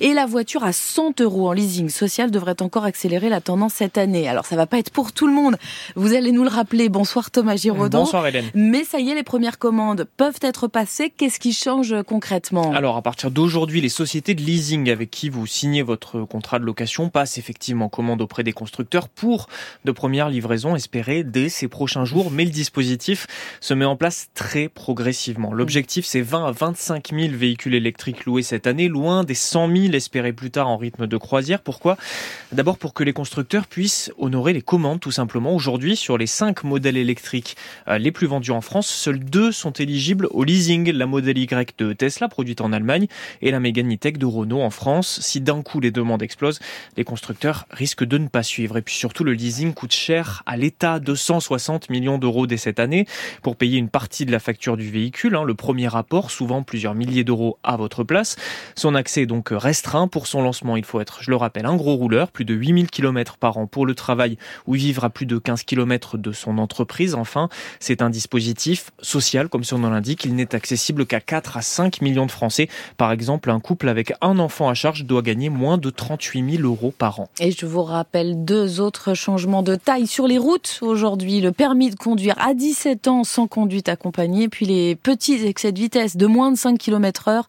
Et 0.00 0.14
la 0.14 0.26
voiture 0.26 0.64
à 0.64 0.72
100 0.72 1.20
euros 1.20 1.48
en 1.48 1.52
leasing 1.52 1.88
social 1.88 2.30
devrait 2.30 2.62
encore 2.62 2.84
accélérer 2.84 3.28
la 3.28 3.40
tendance 3.40 3.74
cette 3.74 3.98
année. 3.98 4.28
Alors, 4.28 4.46
ça 4.46 4.56
va 4.56 4.66
pas 4.66 4.78
être 4.78 4.90
pour 4.90 5.12
tout 5.12 5.26
le 5.26 5.32
monde. 5.32 5.56
Vous 5.96 6.14
allez 6.14 6.32
nous 6.32 6.44
le 6.44 6.50
rappeler. 6.50 6.88
Bonsoir 7.00 7.30
Thomas 7.30 7.56
Giraudon. 7.56 8.00
Bonsoir 8.00 8.26
Hélène. 8.26 8.50
Mais 8.52 8.84
ça 8.84 9.00
y 9.00 9.08
est, 9.08 9.14
les 9.14 9.22
premières 9.22 9.58
commandes 9.58 10.06
peuvent 10.18 10.38
être 10.42 10.68
passées. 10.68 11.08
Qu'est-ce 11.08 11.40
qui 11.40 11.54
change 11.54 11.94
concrètement? 12.06 12.74
Alors 12.74 12.98
à 12.98 13.00
partir 13.00 13.30
d'aujourd'hui, 13.30 13.80
les 13.80 13.88
sociétés 13.88 14.34
de 14.34 14.42
leasing 14.42 14.90
avec 14.90 15.10
qui 15.10 15.30
vous 15.30 15.46
signez 15.46 15.80
votre 15.80 16.24
contrat 16.24 16.58
de 16.58 16.66
location 16.66 17.08
passent 17.08 17.38
effectivement 17.38 17.88
commande 17.88 18.20
auprès 18.20 18.42
des 18.42 18.52
constructeurs 18.52 19.08
pour 19.08 19.46
de 19.86 19.92
premières 19.92 20.28
livraisons 20.28 20.76
espérées 20.76 21.24
dès 21.24 21.48
ces 21.48 21.68
prochains 21.68 22.04
jours. 22.04 22.30
Mais 22.30 22.44
le 22.44 22.50
dispositif 22.50 23.26
se 23.62 23.72
met 23.72 23.86
en 23.86 23.96
place 23.96 24.28
très 24.34 24.68
progressivement. 24.68 25.54
L'objectif, 25.54 26.04
c'est 26.04 26.20
20 26.20 26.48
à 26.48 26.50
25 26.50 27.12
000 27.18 27.28
véhicules 27.32 27.74
électriques 27.74 28.26
loués 28.26 28.42
cette 28.42 28.66
année, 28.66 28.88
loin 28.88 29.24
des 29.24 29.32
100 29.32 29.74
000 29.74 29.94
espérés 29.94 30.34
plus 30.34 30.50
tard 30.50 30.68
en 30.68 30.76
rythme 30.76 31.06
de 31.06 31.16
croisière. 31.16 31.62
Pourquoi? 31.62 31.96
D'abord 32.52 32.76
pour 32.76 32.92
que 32.92 33.04
les 33.04 33.14
constructeurs 33.14 33.68
puissent 33.68 34.12
honorer 34.18 34.52
les 34.52 34.60
commandes 34.60 35.00
tout 35.00 35.12
simplement. 35.12 35.54
Aujourd'hui, 35.54 35.96
sur 35.96 36.18
les 36.18 36.26
5 36.26 36.62
modèles 36.62 36.89
électriques 36.96 37.56
euh, 37.88 37.98
les 37.98 38.12
plus 38.12 38.26
vendus 38.26 38.50
en 38.50 38.60
France, 38.60 38.88
seuls 38.88 39.20
deux 39.20 39.52
sont 39.52 39.72
éligibles 39.72 40.28
au 40.30 40.44
leasing, 40.44 40.90
la 40.90 41.06
modèle 41.06 41.38
Y 41.38 41.74
de 41.78 41.92
Tesla 41.92 42.28
produite 42.28 42.60
en 42.60 42.72
Allemagne 42.72 43.06
et 43.42 43.50
la 43.50 43.60
Mégane 43.60 43.92
E-Tech 43.92 44.18
de 44.18 44.26
Renault 44.26 44.62
en 44.62 44.70
France. 44.70 45.20
Si 45.22 45.40
d'un 45.40 45.62
coup 45.62 45.80
les 45.80 45.90
demandes 45.90 46.22
explosent, 46.22 46.60
les 46.96 47.04
constructeurs 47.04 47.66
risquent 47.70 48.04
de 48.04 48.18
ne 48.18 48.28
pas 48.28 48.42
suivre. 48.42 48.76
Et 48.76 48.82
puis 48.82 48.94
surtout, 48.94 49.24
le 49.24 49.32
leasing 49.32 49.74
coûte 49.74 49.92
cher 49.92 50.42
à 50.46 50.56
l'État, 50.56 50.98
260 50.98 51.90
millions 51.90 52.18
d'euros 52.18 52.46
dès 52.46 52.56
cette 52.56 52.80
année 52.80 53.06
pour 53.42 53.56
payer 53.56 53.78
une 53.78 53.88
partie 53.88 54.26
de 54.26 54.32
la 54.32 54.38
facture 54.38 54.76
du 54.76 54.90
véhicule. 54.90 55.36
Hein. 55.36 55.44
le 55.44 55.54
premier 55.54 55.88
rapport, 55.88 56.30
souvent 56.30 56.62
plusieurs 56.62 56.94
milliers 56.94 57.24
d'euros 57.24 57.58
à 57.62 57.76
votre 57.76 58.04
place. 58.04 58.36
Son 58.74 58.94
accès 58.94 59.22
est 59.22 59.26
donc 59.26 59.48
restreint. 59.50 60.08
Pour 60.08 60.26
son 60.26 60.42
lancement, 60.42 60.76
il 60.76 60.84
faut 60.84 61.00
être, 61.00 61.22
je 61.22 61.30
le 61.30 61.36
rappelle, 61.36 61.66
un 61.66 61.76
gros 61.76 61.94
rouleur, 61.94 62.30
plus 62.30 62.44
de 62.44 62.54
8000 62.54 62.90
km 62.90 63.36
par 63.36 63.58
an 63.58 63.66
pour 63.66 63.86
le 63.86 63.94
travail 63.94 64.36
ou 64.66 64.74
vivre 64.74 65.04
à 65.04 65.10
plus 65.10 65.26
de 65.26 65.38
15 65.38 65.62
km 65.64 66.18
de 66.18 66.32
son 66.32 66.58
entreprise 66.58 66.79
entreprise. 66.80 67.14
Enfin, 67.14 67.48
c'est 67.78 68.02
un 68.02 68.10
dispositif 68.10 68.90
social, 69.02 69.48
comme 69.48 69.64
son 69.64 69.78
nom 69.78 69.90
l'indique. 69.90 70.24
Il 70.24 70.34
n'est 70.34 70.54
accessible 70.54 71.06
qu'à 71.06 71.20
4 71.20 71.58
à 71.58 71.62
5 71.62 72.00
millions 72.00 72.26
de 72.26 72.30
Français. 72.30 72.68
Par 72.96 73.12
exemple, 73.12 73.50
un 73.50 73.60
couple 73.60 73.88
avec 73.88 74.12
un 74.20 74.38
enfant 74.38 74.68
à 74.68 74.74
charge 74.74 75.04
doit 75.04 75.22
gagner 75.22 75.50
moins 75.50 75.78
de 75.78 75.90
38 75.90 76.56
000 76.56 76.62
euros 76.62 76.92
par 76.96 77.20
an. 77.20 77.28
Et 77.38 77.52
je 77.52 77.66
vous 77.66 77.82
rappelle 77.82 78.00
rappelle 78.00 78.44
deux 78.46 78.80
autres 78.80 79.12
changements 79.12 79.62
de 79.62 79.74
taille 79.74 80.06
sur 80.06 80.26
les 80.26 80.38
routes 80.38 80.78
aujourd'hui. 80.80 81.42
Le 81.42 81.52
permis 81.52 81.90
de 81.90 81.96
conduire 81.96 82.34
à 82.38 82.54
17 82.54 83.08
ans 83.08 83.24
sans 83.24 83.46
conduite 83.46 83.90
accompagnée, 83.90 84.48
puis 84.48 84.64
les 84.64 84.96
petits 84.96 85.46
excès 85.46 85.70
de 85.70 85.78
vitesse 85.78 86.16
de 86.16 86.26
moins 86.26 86.50
de 86.50 86.56
5 86.56 86.78
km 86.78 87.28
heure 87.28 87.48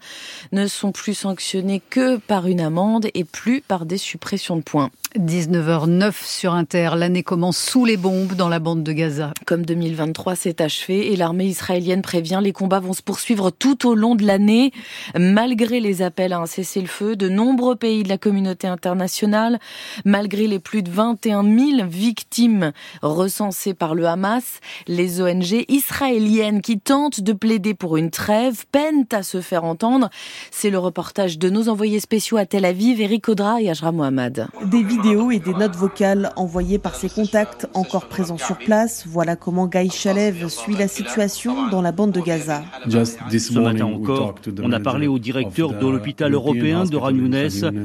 ne 0.51 0.67
sont 0.67 0.91
plus 0.91 1.13
sanctionnés 1.13 1.81
que 1.89 2.17
par 2.17 2.47
une 2.47 2.59
amende 2.59 3.07
et 3.13 3.23
plus 3.23 3.61
par 3.61 3.85
des 3.85 3.97
suppressions 3.97 4.57
de 4.57 4.61
points. 4.61 4.91
19h09 5.17 6.13
sur 6.23 6.53
Inter. 6.53 6.91
L'année 6.95 7.23
commence 7.23 7.57
sous 7.57 7.85
les 7.85 7.97
bombes 7.97 8.33
dans 8.35 8.49
la 8.49 8.59
bande 8.59 8.83
de 8.83 8.91
Gaza. 8.91 9.20
Comme 9.45 9.65
2023 9.65 10.35
s'est 10.35 10.61
achevé 10.61 11.11
et 11.11 11.15
l'armée 11.15 11.45
israélienne 11.45 12.01
prévient, 12.01 12.39
les 12.41 12.51
combats 12.51 12.79
vont 12.79 12.93
se 12.93 13.01
poursuivre 13.01 13.49
tout 13.49 13.87
au 13.87 13.95
long 13.95 14.15
de 14.15 14.25
l'année. 14.25 14.71
Malgré 15.17 15.79
les 15.79 16.01
appels 16.01 16.33
à 16.33 16.39
un 16.39 16.45
cessez-le-feu 16.45 17.15
de 17.15 17.29
nombreux 17.29 17.75
pays 17.75 18.03
de 18.03 18.09
la 18.09 18.17
communauté 18.17 18.67
internationale, 18.67 19.59
malgré 20.05 20.47
les 20.47 20.59
plus 20.59 20.83
de 20.83 20.91
21 20.91 21.43
000 21.43 21.87
victimes 21.87 22.71
recensées 23.01 23.73
par 23.73 23.95
le 23.95 24.07
Hamas, 24.07 24.59
les 24.87 25.21
ONG 25.21 25.65
israéliennes 25.69 26.61
qui 26.61 26.79
tentent 26.79 27.21
de 27.21 27.33
plaider 27.33 27.73
pour 27.73 27.97
une 27.97 28.11
trêve 28.11 28.65
peinent 28.71 29.05
à 29.11 29.23
se 29.23 29.41
faire 29.41 29.63
entendre. 29.63 30.09
C'est 30.51 30.69
le 30.69 30.79
reportage 30.79 31.39
de 31.39 31.49
nos 31.49 31.69
envoyés 31.69 31.99
spéciaux 31.99 32.37
à 32.37 32.45
Tel 32.45 32.65
Aviv, 32.65 33.01
Eric 33.01 33.29
Audra 33.29 33.61
et 33.61 33.69
Ajra 33.69 33.91
Mohamed 33.91 34.47
vidéos 34.91 35.31
et 35.31 35.39
des 35.39 35.53
notes 35.53 35.75
vocales 35.75 36.31
envoyées 36.35 36.77
par 36.77 36.95
ses 36.95 37.09
contacts 37.09 37.67
encore 37.73 38.07
présents 38.07 38.37
sur 38.37 38.57
place. 38.57 39.05
Voilà 39.13 39.35
comment 39.35 39.67
Guy 39.67 39.89
Chalev 39.89 40.47
suit 40.47 40.77
la 40.77 40.87
situation 40.87 41.67
dans 41.67 41.81
la 41.81 41.91
bande 41.91 42.13
de 42.13 42.21
Gaza. 42.21 42.63
Ce 42.87 43.59
matin 43.59 43.83
encore, 43.83 44.35
on 44.63 44.71
a 44.71 44.79
parlé 44.79 45.07
au 45.07 45.19
directeur 45.19 45.73
de 45.73 45.85
l'hôpital 45.85 46.33
européen 46.33 46.85
de 46.85 46.95
Ran 46.95 47.11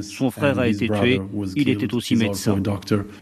Son 0.03 0.31
frère 0.31 0.61
a 0.61 0.69
été 0.69 0.89
tué. 0.89 1.21
Il 1.57 1.69
était 1.69 1.93
aussi 1.95 2.15
médecin. 2.15 2.63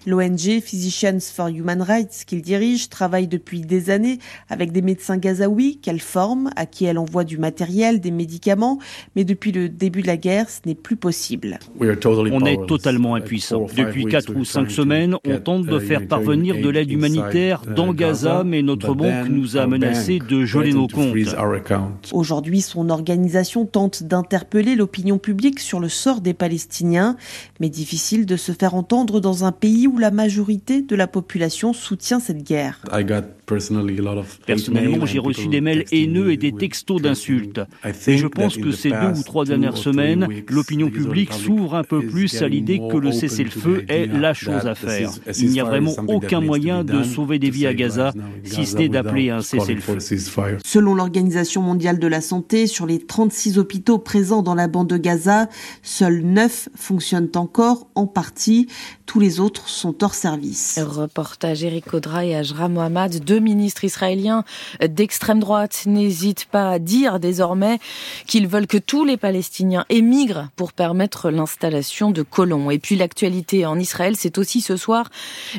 L'ONG 0.07 0.61
Physicians 0.63 1.19
for 1.19 1.49
Human 1.49 1.81
Rights 1.81 2.25
qu'il 2.27 2.43
dirige 2.43 2.91
travaille 2.91 3.27
depuis 3.27 3.63
des 3.63 3.89
années 3.89 4.19
avec 4.51 4.71
des 4.71 4.83
médecins 4.83 5.17
gazaouis 5.17 5.79
qu'elle 5.79 6.01
forme, 6.01 6.51
à 6.57 6.67
qui 6.67 6.85
elle 6.85 6.99
envoie 6.99 7.25
du 7.25 7.39
matériel, 7.39 8.03
des 8.03 8.11
médicaments. 8.11 8.81
Mais 9.17 9.25
depuis 9.25 9.51
le 9.51 9.71
début 9.71 10.03
de 10.03 10.09
la 10.09 10.19
guerre, 10.19 10.51
ce 10.51 10.61
n'est 10.67 10.75
plus 10.75 10.97
possible. 10.97 11.59
On 11.81 12.45
est 12.45 12.67
totalement 12.67 13.15
impuissant. 13.15 13.67
Depuis 13.75 14.05
quatre 14.05 14.37
ou 14.37 14.45
cinq 14.45 14.71
semaines, 14.71 15.17
on 15.27 15.39
tente 15.39 15.65
de 15.65 15.79
faire 15.79 16.07
parvenir 16.07 16.61
de 16.61 16.69
l'aide 16.69 16.91
humanitaire 16.91 17.63
dans 17.75 17.94
Gaza, 17.95 18.45
mais 18.45 18.63
notre 18.63 18.95
banque 18.95 19.29
nous 19.29 19.57
a 19.57 19.67
menacé 19.67 20.19
de 20.19 20.45
geler 20.45 20.73
nos 20.73 20.89
comptes. 20.89 21.15
Aujourd'hui, 22.13 22.61
son 22.61 22.91
organisation 22.91 23.67
tente 23.67 24.03
d'interpeller 24.03 24.75
l'opinion 24.75 25.19
publique 25.19 25.61
sur 25.61 25.81
le 25.81 25.89
sort 25.89 26.21
des 26.21 26.35
Palestiniens, 26.35 27.17
mais 27.61 27.69
difficile 27.69 28.27
de 28.27 28.37
se 28.37 28.53
faire 28.53 28.75
entendre 28.75 29.21
dans 29.21 29.45
un 29.45 29.53
pays 29.53 29.87
où 29.87 29.99
la 29.99 30.11
majorité 30.11 30.83
de 30.83 30.97
la 30.97 31.07
population 31.07 31.73
soutient 31.73 32.21
cette 32.21 32.43
guerre. 32.43 32.81
Personnellement, 33.47 35.07
j'ai 35.07 35.19
reçu 35.19 35.49
des 35.49 35.61
mails 35.61 35.85
haineux 35.93 36.33
et 36.33 36.37
des 36.37 36.53
textos 36.53 37.01
d'insultes. 37.01 37.61
Et 38.07 38.19
je 38.19 38.27
pense 38.27 38.57
que 38.57 38.71
ces 38.71 38.91
deux 38.91 39.19
ou 39.19 39.23
trois 39.23 39.45
dernières 39.45 39.77
semaines, 39.77 40.29
l'opinion 40.49 40.91
publique 40.91 41.33
s'ouvre 41.33 41.75
un 41.75 41.85
peu 41.85 42.01
plus 42.07 42.43
à 42.43 42.49
l'idée 42.49 42.81
que 42.91 42.97
le 42.97 43.13
cessez-le-feu 43.13 43.85
est 43.89 44.07
la 44.07 44.35
chose 44.35 44.67
à 44.67 44.75
faire. 44.75 45.11
Il 45.39 45.51
n'y 45.51 45.61
a 45.61 45.65
vraiment 45.65 45.95
aucun 46.09 46.41
moyen 46.41 46.85
de 46.85 47.03
sauver 47.03 47.39
des 47.39 47.51
vies 47.51 47.67
à 47.67 47.75
Gaza, 47.75 48.13
si 48.45 48.67
ce 48.67 48.77
n'est 48.77 48.89
d'appeler 48.89 49.31
un 49.31 49.41
cessez-le-feu. 49.41 49.99
Selon 50.65 50.95
l'Organisation 50.95 51.63
mondiale 51.63 51.99
de 51.99 52.07
la 52.07 52.21
santé, 52.21 52.67
sur 52.67 52.87
les 52.87 52.99
36 52.99 53.59
hôpitaux 53.59 53.99
présents 53.99 54.43
dans 54.43 54.55
la 54.55 54.69
bande 54.69 54.89
de 54.89 54.97
Gaza, 54.97 55.49
seuls 55.83 56.23
9 56.23 56.71
fonctionnent 56.75 57.31
encore 57.35 57.89
en 57.95 58.07
partie. 58.07 58.69
Tous 59.07 59.21
les 59.21 59.39
autres 59.39 59.69
sont 59.69 60.03
hors 60.03 60.15
service. 60.15 60.81
Reportage 60.83 61.63
Eric 61.63 61.93
Audra 61.93 62.25
et 62.25 62.35
Ajra 62.35 62.69
Mohamed, 62.69 63.23
deux 63.23 63.39
ministres 63.39 63.85
israéliens 63.85 64.45
d'extrême 64.81 65.41
droite, 65.41 65.85
n'hésitent 65.87 66.47
pas 66.47 66.71
à 66.71 66.79
dire 66.79 67.21
désormais 67.21 67.79
qu'ils 68.27 68.49
veulent 68.49 68.67
que 68.67 68.79
tous 68.79 69.05
les 69.05 69.17
Palestiniens 69.17 69.85
émigrent 69.89 70.49
pour 70.57 70.73
permettre 70.73 71.31
l'installation 71.31 72.11
de 72.11 72.23
colons. 72.23 72.71
Et 72.71 72.79
puis 72.79 72.97
l'actualité 72.97 73.67
en 73.67 73.79
Israël, 73.79 74.15
c'est 74.17 74.39
aussi 74.39 74.61
ce 74.63 74.77
soir 74.77 75.11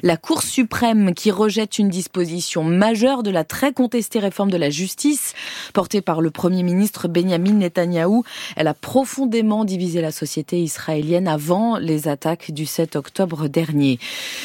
la 0.01 0.17
Cour 0.17 0.41
suprême 0.41 1.13
qui 1.13 1.31
rejette 1.31 1.77
une 1.77 1.89
disposition 1.89 2.63
majeure 2.63 3.21
de 3.23 3.29
la 3.29 3.43
très 3.43 3.73
contestée 3.73 4.19
réforme 4.19 4.51
de 4.51 4.57
la 4.57 4.69
justice 4.69 5.33
portée 5.73 6.01
par 6.01 6.19
le 6.19 6.31
Premier 6.31 6.63
ministre 6.63 7.07
Benjamin 7.07 7.53
Netanyahou. 7.53 8.23
Elle 8.55 8.67
a 8.67 8.73
profondément 8.73 9.65
divisé 9.65 10.01
la 10.01 10.11
société 10.11 10.61
israélienne 10.61 11.27
avant 11.27 11.77
les 11.77 12.07
attaques 12.07 12.51
du 12.51 12.65
7 12.65 12.95
octobre 12.95 13.34
dernier. 13.47 13.99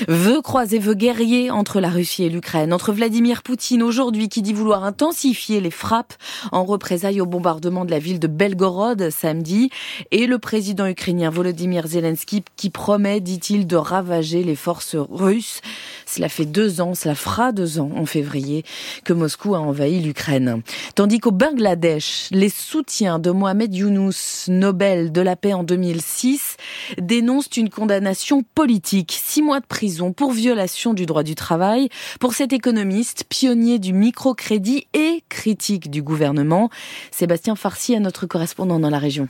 Vœux 0.09 0.43
croisés, 0.43 0.79
vœux 0.79 0.95
guerriers 0.95 1.51
entre 1.51 1.81
la 1.81 1.89
Russie 1.89 2.25
et 2.25 2.29
l'Ukraine, 2.29 2.73
entre 2.73 2.93
Vladimir 2.93 3.43
Poutine 3.43 3.83
aujourd'hui 3.83 4.29
qui 4.29 4.43
dit 4.43 4.53
vouloir 4.53 4.85
intensifier 4.85 5.61
les 5.61 5.71
frappes 5.71 6.15
en 6.53 6.65
représailles 6.65 7.21
au 7.21 7.27
bombardement 7.27 7.85
de 7.85 7.91
la 7.91 7.99
ville 7.99 8.21
de 8.21 8.27
Belgorod 8.27 9.11
samedi 9.11 9.71
et 10.11 10.27
le 10.27 10.39
président 10.39 10.87
ukrainien 10.87 11.31
Volodymyr 11.31 11.87
Zelensky 11.87 12.43
qui 12.57 12.71
promet, 12.71 13.21
dit-il, 13.21 13.67
de 13.67 13.77
ravager 13.77 14.43
les 14.43 14.57
forces 14.57 14.97
russes. 14.97 15.61
Cela 16.07 16.29
fait 16.29 16.45
deux 16.45 16.81
ans, 16.81 16.95
cela 16.95 17.15
fera 17.15 17.53
deux 17.53 17.79
ans 17.79 17.91
en 17.97 18.07
février 18.07 18.65
que 19.05 19.13
Moscou 19.13 19.55
a 19.55 19.61
envahi 19.61 20.01
l'Ukraine. 20.01 20.63
Tandis 20.95 21.21
qu'au 21.21 21.31
Bangladesh, 21.31 22.29
les 22.33 22.49
soutiens 22.49 23.19
de 23.19 23.31
Mohamed 23.31 23.75
Younous, 23.75 24.49
Nobel 24.49 25.13
de 25.13 25.21
la 25.21 25.37
paix 25.37 25.53
en 25.53 25.63
2006, 25.63 26.57
dénoncent 27.01 27.57
une 27.57 27.71
condamnation 27.71 28.43
politique. 28.55 28.80
Six 28.85 29.43
mois 29.43 29.61
de 29.61 29.67
prison 29.67 30.13
pour 30.13 30.33
violation 30.33 30.95
du 30.95 31.07
droit 31.07 31.23
du 31.23 31.35
travail 31.35 31.89
pour 32.19 32.35
cet 32.35 32.53
économiste, 32.53 33.25
pionnier 33.29 33.79
du 33.79 33.93
microcrédit 33.93 34.87
et 34.95 35.23
critique 35.29 35.91
du 35.91 36.03
gouvernement. 36.03 36.71
Sébastien 37.11 37.57
Farsi 37.57 37.95
est 37.95 38.01
notre 38.01 38.27
correspondant 38.27 38.79
dans 38.79 38.91
la 38.91 38.99
région. 38.99 39.29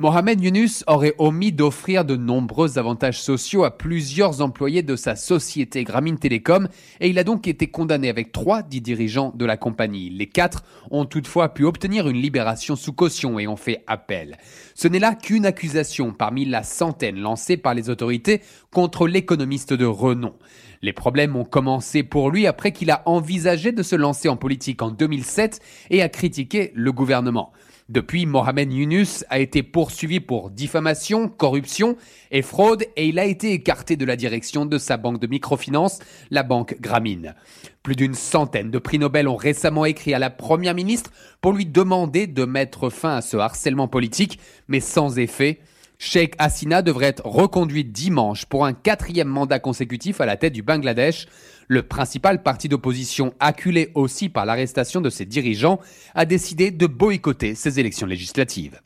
Mohamed 0.00 0.40
Yunus 0.40 0.84
aurait 0.86 1.16
omis 1.18 1.50
d'offrir 1.50 2.04
de 2.04 2.14
nombreux 2.14 2.78
avantages 2.78 3.20
sociaux 3.20 3.64
à 3.64 3.76
plusieurs 3.76 4.42
employés 4.42 4.84
de 4.84 4.94
sa 4.94 5.16
société 5.16 5.82
Grameen 5.82 6.20
Telecom 6.20 6.68
et 7.00 7.08
il 7.08 7.18
a 7.18 7.24
donc 7.24 7.48
été 7.48 7.66
condamné 7.66 8.08
avec 8.08 8.30
trois 8.30 8.62
des 8.62 8.78
dirigeants 8.78 9.32
de 9.34 9.44
la 9.44 9.56
compagnie. 9.56 10.08
Les 10.10 10.28
quatre 10.28 10.62
ont 10.92 11.04
toutefois 11.04 11.52
pu 11.52 11.64
obtenir 11.64 12.08
une 12.08 12.22
libération 12.22 12.76
sous 12.76 12.92
caution 12.92 13.40
et 13.40 13.48
ont 13.48 13.56
fait 13.56 13.82
appel. 13.88 14.36
Ce 14.76 14.86
n'est 14.86 15.00
là 15.00 15.16
qu'une 15.16 15.44
accusation 15.44 16.12
parmi 16.12 16.44
la 16.44 16.62
centaine 16.62 17.18
lancée 17.18 17.56
par 17.56 17.74
les 17.74 17.90
autorités 17.90 18.40
contre 18.70 19.08
l'économiste 19.08 19.72
de 19.72 19.84
renom. 19.84 20.34
Les 20.80 20.92
problèmes 20.92 21.34
ont 21.34 21.44
commencé 21.44 22.04
pour 22.04 22.30
lui 22.30 22.46
après 22.46 22.70
qu'il 22.70 22.92
a 22.92 23.02
envisagé 23.06 23.72
de 23.72 23.82
se 23.82 23.96
lancer 23.96 24.28
en 24.28 24.36
politique 24.36 24.80
en 24.80 24.92
2007 24.92 25.60
et 25.90 26.02
a 26.02 26.08
critiqué 26.08 26.70
le 26.76 26.92
gouvernement. 26.92 27.52
Depuis, 27.88 28.26
Mohamed 28.26 28.70
Yunus 28.70 29.24
a 29.30 29.38
été 29.38 29.62
poursuivi 29.62 30.20
pour 30.20 30.50
diffamation, 30.50 31.26
corruption 31.26 31.96
et 32.30 32.42
fraude 32.42 32.84
et 32.96 33.08
il 33.08 33.18
a 33.18 33.24
été 33.24 33.54
écarté 33.54 33.96
de 33.96 34.04
la 34.04 34.14
direction 34.14 34.66
de 34.66 34.76
sa 34.76 34.98
banque 34.98 35.20
de 35.20 35.26
microfinance, 35.26 35.98
la 36.30 36.42
banque 36.42 36.76
Grameen. 36.82 37.34
Plus 37.82 37.96
d'une 37.96 38.12
centaine 38.12 38.70
de 38.70 38.78
prix 38.78 38.98
Nobel 38.98 39.26
ont 39.26 39.36
récemment 39.36 39.86
écrit 39.86 40.12
à 40.12 40.18
la 40.18 40.28
première 40.28 40.74
ministre 40.74 41.12
pour 41.40 41.54
lui 41.54 41.64
demander 41.64 42.26
de 42.26 42.44
mettre 42.44 42.90
fin 42.90 43.16
à 43.16 43.22
ce 43.22 43.38
harcèlement 43.38 43.88
politique, 43.88 44.38
mais 44.68 44.80
sans 44.80 45.18
effet. 45.18 45.60
Sheikh 45.96 46.34
Hasina 46.38 46.82
devrait 46.82 47.06
être 47.06 47.26
reconduit 47.26 47.84
dimanche 47.84 48.44
pour 48.44 48.66
un 48.66 48.74
quatrième 48.74 49.28
mandat 49.28 49.60
consécutif 49.60 50.20
à 50.20 50.26
la 50.26 50.36
tête 50.36 50.52
du 50.52 50.62
Bangladesh. 50.62 51.26
Le 51.70 51.82
principal 51.82 52.42
parti 52.42 52.68
d'opposition, 52.68 53.34
acculé 53.40 53.90
aussi 53.94 54.30
par 54.30 54.46
l'arrestation 54.46 55.02
de 55.02 55.10
ses 55.10 55.26
dirigeants, 55.26 55.80
a 56.14 56.24
décidé 56.24 56.70
de 56.70 56.86
boycotter 56.86 57.54
ces 57.54 57.78
élections 57.78 58.06
législatives. 58.06 58.80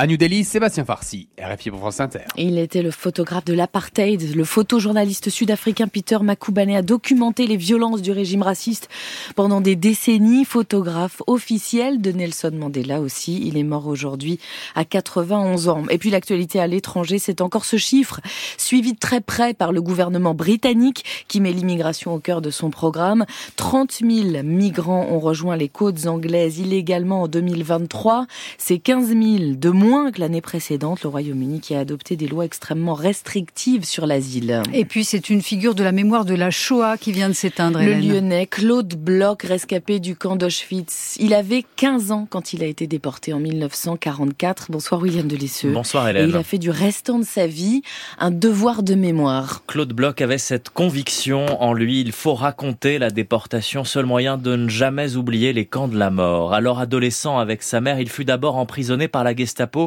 À 0.00 0.06
New 0.06 0.16
Delhi, 0.16 0.44
Sébastien 0.44 0.84
Farsi, 0.84 1.26
RFI 1.42 1.70
pour 1.70 1.80
France 1.80 1.98
Inter. 1.98 2.20
Il 2.36 2.56
était 2.56 2.82
le 2.82 2.92
photographe 2.92 3.44
de 3.46 3.52
l'apartheid. 3.52 4.32
Le 4.32 4.44
photojournaliste 4.44 5.28
sud-africain 5.28 5.88
Peter 5.88 6.18
Makubane 6.22 6.70
a 6.70 6.82
documenté 6.82 7.48
les 7.48 7.56
violences 7.56 8.00
du 8.00 8.12
régime 8.12 8.42
raciste 8.42 8.88
pendant 9.34 9.60
des 9.60 9.74
décennies. 9.74 10.44
Photographe 10.44 11.20
officiel 11.26 12.00
de 12.00 12.12
Nelson 12.12 12.52
Mandela 12.54 13.00
aussi. 13.00 13.42
Il 13.44 13.56
est 13.56 13.64
mort 13.64 13.88
aujourd'hui 13.88 14.38
à 14.76 14.84
91 14.84 15.68
ans. 15.68 15.82
Et 15.90 15.98
puis 15.98 16.10
l'actualité 16.10 16.60
à 16.60 16.68
l'étranger, 16.68 17.18
c'est 17.18 17.40
encore 17.40 17.64
ce 17.64 17.76
chiffre, 17.76 18.20
suivi 18.56 18.92
de 18.92 19.00
très 19.00 19.20
près 19.20 19.52
par 19.52 19.72
le 19.72 19.82
gouvernement 19.82 20.32
britannique 20.32 21.04
qui 21.26 21.40
met 21.40 21.50
l'immigration 21.50 22.14
au 22.14 22.20
cœur 22.20 22.40
de 22.40 22.50
son 22.50 22.70
programme. 22.70 23.26
30 23.56 23.94
000 24.08 24.44
migrants 24.44 25.08
ont 25.10 25.18
rejoint 25.18 25.56
les 25.56 25.68
côtes 25.68 26.06
anglaises 26.06 26.60
illégalement 26.60 27.22
en 27.22 27.26
2023. 27.26 28.28
C'est 28.58 28.78
15 28.78 29.08
000 29.08 29.18
de 29.56 29.70
moins 29.70 29.87
moins 29.88 30.12
que 30.12 30.20
l'année 30.20 30.40
précédente. 30.42 31.02
Le 31.02 31.08
Royaume-Uni 31.08 31.60
qui 31.60 31.74
a 31.74 31.80
adopté 31.80 32.16
des 32.16 32.28
lois 32.28 32.44
extrêmement 32.44 32.94
restrictives 32.94 33.84
sur 33.84 34.06
l'asile. 34.06 34.62
Et 34.74 34.84
puis 34.84 35.04
c'est 35.04 35.30
une 35.30 35.40
figure 35.40 35.74
de 35.74 35.82
la 35.82 35.92
mémoire 35.92 36.24
de 36.24 36.34
la 36.34 36.50
Shoah 36.50 36.98
qui 36.98 37.10
vient 37.12 37.28
de 37.28 37.34
s'éteindre. 37.34 37.80
Le 37.80 37.94
Lyonnais 37.94 38.46
Claude 38.46 38.94
Bloch, 38.94 39.42
rescapé 39.42 39.98
du 39.98 40.14
camp 40.14 40.36
d'Auschwitz. 40.36 41.16
Il 41.18 41.32
avait 41.32 41.64
15 41.76 42.12
ans 42.12 42.26
quand 42.28 42.52
il 42.52 42.62
a 42.62 42.66
été 42.66 42.86
déporté 42.86 43.32
en 43.32 43.40
1944. 43.40 44.66
Bonsoir 44.70 45.00
William 45.00 45.26
Delisseux. 45.26 45.72
Bonsoir 45.72 46.08
Hélène. 46.08 46.26
Et 46.26 46.28
il 46.28 46.36
a 46.36 46.42
fait 46.42 46.58
du 46.58 46.70
restant 46.70 47.18
de 47.18 47.24
sa 47.24 47.46
vie 47.46 47.82
un 48.18 48.30
devoir 48.30 48.82
de 48.82 48.94
mémoire. 48.94 49.62
Claude 49.66 49.94
Bloch 49.94 50.20
avait 50.20 50.38
cette 50.38 50.68
conviction 50.68 51.62
en 51.62 51.72
lui. 51.72 52.00
Il 52.00 52.12
faut 52.12 52.34
raconter 52.34 52.98
la 52.98 53.10
déportation, 53.10 53.84
seul 53.84 54.04
moyen 54.04 54.36
de 54.36 54.54
ne 54.54 54.68
jamais 54.68 55.16
oublier 55.16 55.54
les 55.54 55.64
camps 55.64 55.88
de 55.88 55.96
la 55.96 56.10
mort. 56.10 56.52
Alors 56.52 56.78
adolescent 56.78 57.38
avec 57.38 57.62
sa 57.62 57.80
mère, 57.80 57.98
il 58.00 58.10
fut 58.10 58.26
d'abord 58.26 58.56
emprisonné 58.56 59.08
par 59.08 59.24
la 59.24 59.34
Gestapo 59.34 59.77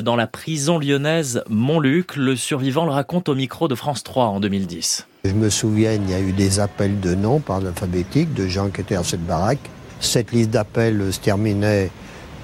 dans 0.00 0.16
la 0.16 0.26
prison 0.26 0.78
lyonnaise 0.78 1.42
Montluc. 1.48 2.16
Le 2.16 2.36
survivant 2.36 2.84
le 2.84 2.92
raconte 2.92 3.28
au 3.28 3.34
micro 3.34 3.68
de 3.68 3.74
France 3.74 4.02
3 4.02 4.26
en 4.26 4.40
2010. 4.40 5.06
Je 5.24 5.32
me 5.32 5.50
souviens, 5.50 5.92
il 5.92 6.10
y 6.10 6.14
a 6.14 6.20
eu 6.20 6.32
des 6.32 6.60
appels 6.60 6.98
de 7.00 7.14
noms 7.14 7.40
par 7.40 7.60
l'alphabétique 7.60 8.34
de 8.34 8.48
gens 8.48 8.70
qui 8.70 8.80
étaient 8.80 8.96
dans 8.96 9.04
cette 9.04 9.24
baraque. 9.24 9.70
Cette 10.00 10.32
liste 10.32 10.50
d'appels 10.50 11.12
se 11.12 11.20
terminait 11.20 11.90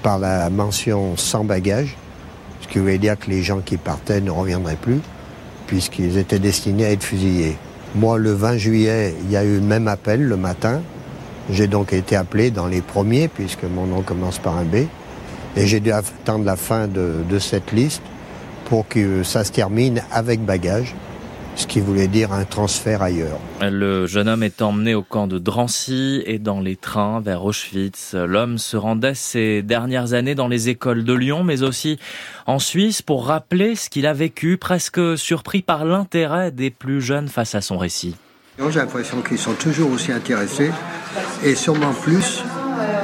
par 0.01 0.17
la 0.17 0.49
mention 0.49 1.17
sans 1.17 1.43
bagage, 1.43 1.97
ce 2.61 2.67
qui 2.69 2.79
voulait 2.79 2.97
dire 2.97 3.19
que 3.19 3.29
les 3.29 3.43
gens 3.43 3.59
qui 3.59 3.75
partaient 3.77 4.21
ne 4.21 4.31
reviendraient 4.31 4.77
plus, 4.77 5.01
puisqu'ils 5.67 6.17
étaient 6.17 6.39
destinés 6.39 6.85
à 6.85 6.91
être 6.91 7.03
fusillés. 7.03 7.57
Moi, 7.95 8.17
le 8.17 8.31
20 8.31 8.57
juillet, 8.57 9.13
il 9.23 9.31
y 9.31 9.35
a 9.35 9.43
eu 9.43 9.55
le 9.55 9.61
même 9.61 9.87
appel 9.87 10.23
le 10.23 10.37
matin. 10.37 10.81
J'ai 11.49 11.67
donc 11.67 11.91
été 11.91 12.15
appelé 12.15 12.51
dans 12.51 12.67
les 12.67 12.81
premiers, 12.81 13.27
puisque 13.27 13.63
mon 13.63 13.87
nom 13.87 14.03
commence 14.03 14.37
par 14.37 14.57
un 14.57 14.63
B. 14.63 14.85
Et 15.55 15.67
j'ai 15.67 15.79
dû 15.79 15.91
attendre 15.91 16.45
la 16.45 16.55
fin 16.55 16.87
de, 16.87 17.15
de 17.29 17.39
cette 17.39 17.71
liste 17.71 18.01
pour 18.65 18.87
que 18.87 19.23
ça 19.23 19.43
se 19.43 19.51
termine 19.51 20.01
avec 20.11 20.45
bagage 20.45 20.95
ce 21.59 21.67
qui 21.67 21.81
voulait 21.81 22.07
dire 22.07 22.31
un 22.31 22.45
transfert 22.45 23.01
ailleurs. 23.01 23.37
Le 23.61 24.07
jeune 24.07 24.29
homme 24.29 24.43
est 24.43 24.61
emmené 24.61 24.95
au 24.95 25.03
camp 25.03 25.27
de 25.27 25.37
Drancy 25.37 26.23
et 26.25 26.39
dans 26.39 26.61
les 26.61 26.77
trains 26.77 27.19
vers 27.19 27.43
Auschwitz. 27.43 28.13
L'homme 28.13 28.57
se 28.57 28.77
rendait 28.77 29.13
ces 29.13 29.61
dernières 29.61 30.13
années 30.13 30.35
dans 30.35 30.47
les 30.47 30.69
écoles 30.69 31.03
de 31.03 31.13
Lyon, 31.13 31.43
mais 31.43 31.61
aussi 31.61 31.99
en 32.45 32.59
Suisse 32.59 33.01
pour 33.01 33.27
rappeler 33.27 33.75
ce 33.75 33.89
qu'il 33.89 34.07
a 34.07 34.13
vécu, 34.13 34.57
presque 34.57 35.17
surpris 35.17 35.61
par 35.61 35.83
l'intérêt 35.83 36.51
des 36.51 36.69
plus 36.69 37.01
jeunes 37.01 37.27
face 37.27 37.55
à 37.55 37.61
son 37.61 37.77
récit. 37.77 38.15
J'ai 38.69 38.79
l'impression 38.79 39.21
qu'ils 39.21 39.37
sont 39.37 39.53
toujours 39.53 39.91
aussi 39.91 40.13
intéressés 40.13 40.71
et 41.43 41.55
sûrement 41.55 41.93
plus 41.93 42.43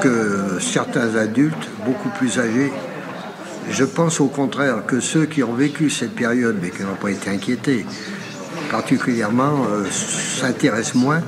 que 0.01 0.59
certains 0.59 1.15
adultes 1.15 1.69
beaucoup 1.85 2.09
plus 2.09 2.39
âgés. 2.39 2.71
Je 3.69 3.83
pense 3.83 4.19
au 4.19 4.27
contraire 4.27 4.85
que 4.85 4.99
ceux 4.99 5.25
qui 5.25 5.43
ont 5.43 5.53
vécu 5.53 5.89
cette 5.89 6.13
période 6.15 6.57
mais 6.61 6.69
qui 6.69 6.83
n'ont 6.83 6.95
pas 6.95 7.11
été 7.11 7.29
inquiétés, 7.29 7.85
particulièrement 8.69 9.65
euh, 9.71 9.85
s'intéressent 9.89 10.95
moins 10.95 11.21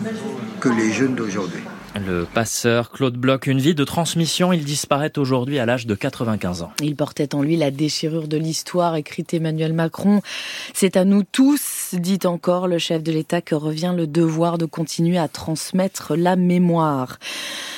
que 0.60 0.70
les 0.70 0.92
jeunes 0.92 1.16
d'aujourd'hui. 1.16 1.64
Le 2.06 2.26
passeur 2.26 2.92
Claude 2.92 3.16
Bloch, 3.16 3.48
une 3.48 3.60
vie 3.60 3.74
de 3.74 3.84
transmission, 3.84 4.54
il 4.54 4.64
disparaît 4.64 5.18
aujourd'hui 5.18 5.58
à 5.58 5.66
l'âge 5.66 5.88
de 5.88 5.96
95 5.96 6.62
ans. 6.62 6.72
Il 6.82 6.96
portait 6.96 7.34
en 7.34 7.42
lui 7.42 7.56
la 7.58 7.72
déchirure 7.72 8.28
de 8.28 8.38
l'histoire, 8.38 8.96
écrit 8.96 9.26
Emmanuel 9.32 9.74
Macron. 9.74 10.22
C'est 10.74 10.96
à 10.96 11.06
nous 11.06 11.24
tous, 11.24 11.94
dit 11.94 12.20
encore 12.26 12.68
le 12.68 12.78
chef 12.78 13.02
de 13.02 13.12
l'État, 13.12 13.42
que 13.42 13.56
revient 13.56 13.94
le 13.96 14.06
devoir 14.06 14.58
de 14.58 14.66
continuer 14.66 15.18
à 15.18 15.28
transmettre 15.28 16.16
la 16.16 16.36
mémoire. 16.36 17.18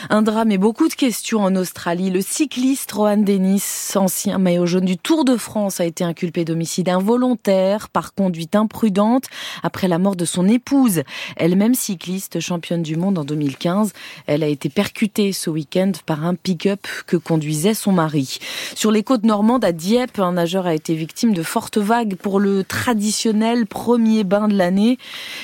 Un 0.09 0.21
drame 0.21 0.51
et 0.51 0.57
beaucoup 0.57 0.87
de 0.87 0.93
questions 0.93 1.41
en 1.41 1.55
Australie. 1.55 2.09
Le 2.09 2.21
cycliste 2.21 2.91
Rohan 2.93 3.17
Dennis, 3.17 3.93
ancien 3.95 4.37
maillot 4.37 4.65
jaune 4.65 4.85
du 4.85 4.97
Tour 4.97 5.25
de 5.25 5.35
France, 5.35 5.81
a 5.81 5.85
été 5.85 6.03
inculpé 6.03 6.45
d'homicide 6.45 6.89
involontaire 6.89 7.89
par 7.89 8.13
conduite 8.13 8.55
imprudente 8.55 9.25
après 9.61 9.87
la 9.87 9.97
mort 9.97 10.15
de 10.15 10.25
son 10.25 10.47
épouse, 10.47 11.03
elle-même 11.35 11.73
cycliste 11.73 12.39
championne 12.39 12.81
du 12.81 12.95
monde 12.95 13.17
en 13.17 13.25
2015. 13.25 13.91
Elle 14.27 14.43
a 14.43 14.47
été 14.47 14.69
percutée 14.69 15.31
ce 15.31 15.49
week-end 15.49 15.91
par 16.05 16.25
un 16.25 16.35
pick-up 16.35 16.87
que 17.07 17.17
conduisait 17.17 17.73
son 17.73 17.91
mari. 17.91 18.39
Sur 18.75 18.91
les 18.91 19.03
côtes 19.03 19.23
normandes, 19.23 19.65
à 19.65 19.71
Dieppe, 19.71 20.19
un 20.19 20.33
nageur 20.33 20.65
a 20.65 20.73
été 20.73 20.95
victime 20.95 21.33
de 21.33 21.43
fortes 21.43 21.77
vagues 21.77 22.15
pour 22.15 22.39
le 22.39 22.63
traditionnel 22.63 23.65
premier 23.65 24.23
bain 24.23 24.47
de 24.47 24.55
l'année. 24.55 24.97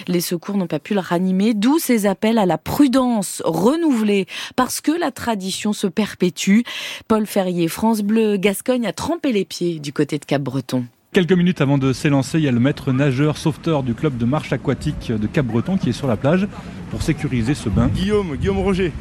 Les 0.08 0.22
secours 0.22 0.58
n'ont 0.58 0.68
pas 0.68 0.80
pu 0.80 0.94
le 0.94 1.00
ranimer, 1.00 1.54
d'où 1.54 1.80
ces 1.80 2.06
appels 2.06 2.38
à 2.38 2.46
la 2.46 2.58
prudence 2.58 3.42
renouvelés 3.46 4.28
parce 4.56 4.82
que 4.82 4.92
la 4.92 5.12
tradition 5.12 5.74
se 5.74 5.88
perpétue. 5.88 6.62
Paul 7.08 7.26
Ferrier, 7.26 7.68
France 7.68 8.02
Bleu, 8.02 8.38
Gascogne 8.38 8.88
a 8.88 8.94
trempé 8.94 9.32
les 9.32 9.46
pieds 9.46 9.80
du 9.80 9.94
côté 9.94 10.18
de 10.20 10.26
Cap-Breton. 10.26 10.86
Quelques 11.16 11.32
minutes 11.32 11.62
avant 11.62 11.78
de 11.78 11.94
s'élancer, 11.94 12.40
il 12.40 12.44
y 12.44 12.48
a 12.50 12.52
le 12.52 12.60
maître 12.60 12.92
nageur 12.92 13.38
sauveteur 13.38 13.84
du 13.84 13.94
club 13.94 14.18
de 14.18 14.26
marche 14.26 14.52
aquatique 14.52 15.14
de 15.14 15.28
Cap-Breton 15.28 15.78
qui 15.78 15.88
est 15.88 15.94
sur 15.94 16.08
la 16.08 16.18
plage 16.18 16.46
pour 16.92 17.02
sécuriser 17.02 17.54
ce 17.54 17.70
bain. 17.70 17.88
Guillaume, 17.88 18.36
Guillaume 18.36 18.58
Roger. 18.58 18.92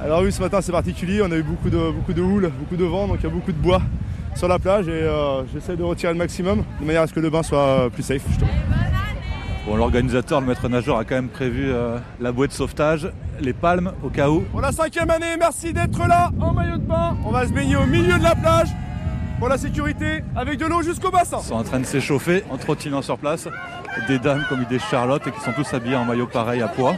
Alors 0.00 0.22
oui, 0.22 0.30
ce 0.30 0.40
matin 0.40 0.60
c'est 0.60 0.70
particulier, 0.70 1.22
on 1.22 1.32
a 1.32 1.36
eu 1.36 1.42
beaucoup 1.42 1.68
de, 1.68 1.90
beaucoup 1.90 2.12
de 2.12 2.22
houle, 2.22 2.52
beaucoup 2.60 2.76
de 2.76 2.84
vent, 2.84 3.08
donc 3.08 3.16
il 3.18 3.24
y 3.24 3.26
a 3.26 3.30
beaucoup 3.30 3.50
de 3.50 3.58
bois 3.58 3.82
sur 4.36 4.46
la 4.46 4.60
plage 4.60 4.86
et 4.86 4.92
euh, 4.92 5.42
j'essaie 5.52 5.74
de 5.74 5.82
retirer 5.82 6.12
le 6.12 6.18
maximum 6.18 6.62
de 6.80 6.86
manière 6.86 7.02
à 7.02 7.06
ce 7.08 7.12
que 7.12 7.18
le 7.18 7.28
bain 7.28 7.42
soit 7.42 7.90
plus 7.92 8.04
safe 8.04 8.22
justement. 8.28 8.52
Bon, 9.66 9.74
l'organisateur, 9.74 10.40
le 10.40 10.46
maître 10.46 10.68
nageur, 10.68 10.96
a 10.96 11.04
quand 11.04 11.16
même 11.16 11.28
prévu 11.28 11.72
euh, 11.72 11.98
la 12.20 12.30
bouée 12.30 12.46
de 12.46 12.52
sauvetage, 12.52 13.10
les 13.40 13.52
palmes 13.52 13.90
au 14.04 14.10
cas 14.10 14.30
où. 14.30 14.42
Pour 14.52 14.60
la 14.60 14.70
cinquième 14.70 15.10
année, 15.10 15.36
merci 15.36 15.72
d'être 15.72 16.06
là 16.06 16.30
en 16.38 16.52
maillot 16.52 16.76
de 16.76 16.86
bain. 16.86 17.16
On 17.24 17.32
va 17.32 17.48
se 17.48 17.52
baigner 17.52 17.74
au 17.74 17.86
milieu 17.86 18.16
de 18.16 18.22
la 18.22 18.36
plage 18.36 18.68
pour 19.38 19.48
la 19.48 19.58
sécurité 19.58 20.22
avec 20.34 20.58
de 20.58 20.66
l'eau 20.66 20.82
jusqu'au 20.82 21.10
bassin. 21.10 21.38
Ils 21.42 21.46
sont 21.48 21.54
en 21.54 21.64
train 21.64 21.80
de 21.80 21.84
s'échauffer 21.86 22.44
en 22.50 22.56
trottinant 22.56 23.02
sur 23.02 23.18
place. 23.18 23.48
Des 24.08 24.18
dames 24.18 24.44
comme 24.48 24.64
des 24.64 24.78
Charlotte 24.78 25.26
et 25.26 25.30
qui 25.32 25.40
sont 25.40 25.52
tous 25.52 25.72
habillés 25.74 25.96
en 25.96 26.04
maillot 26.04 26.26
pareil 26.26 26.62
à 26.62 26.68
poids. 26.68 26.96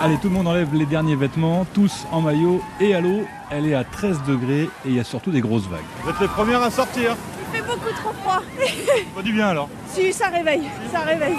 Allez, 0.00 0.16
tout 0.18 0.28
le 0.28 0.34
monde 0.34 0.46
enlève 0.48 0.72
les 0.74 0.86
derniers 0.86 1.16
vêtements, 1.16 1.66
tous 1.74 2.06
en 2.12 2.20
maillot 2.20 2.62
et 2.80 2.94
à 2.94 3.00
l'eau. 3.00 3.24
Elle 3.50 3.66
est 3.66 3.74
à 3.74 3.84
13 3.84 4.22
degrés 4.26 4.64
et 4.64 4.68
il 4.86 4.94
y 4.94 5.00
a 5.00 5.04
surtout 5.04 5.30
des 5.30 5.40
grosses 5.40 5.66
vagues. 5.68 5.80
Vous 6.02 6.10
êtes 6.10 6.20
les 6.20 6.28
premières 6.28 6.62
à 6.62 6.70
sortir. 6.70 7.16
Il 7.52 7.56
fait 7.58 7.66
beaucoup 7.66 7.92
trop 7.94 8.12
froid. 8.22 8.42
Pas 9.14 9.22
du 9.22 9.32
bien 9.32 9.48
alors 9.48 9.68
Si, 9.88 10.12
ça 10.12 10.28
réveille, 10.28 10.68
ça 10.92 11.00
réveille. 11.00 11.36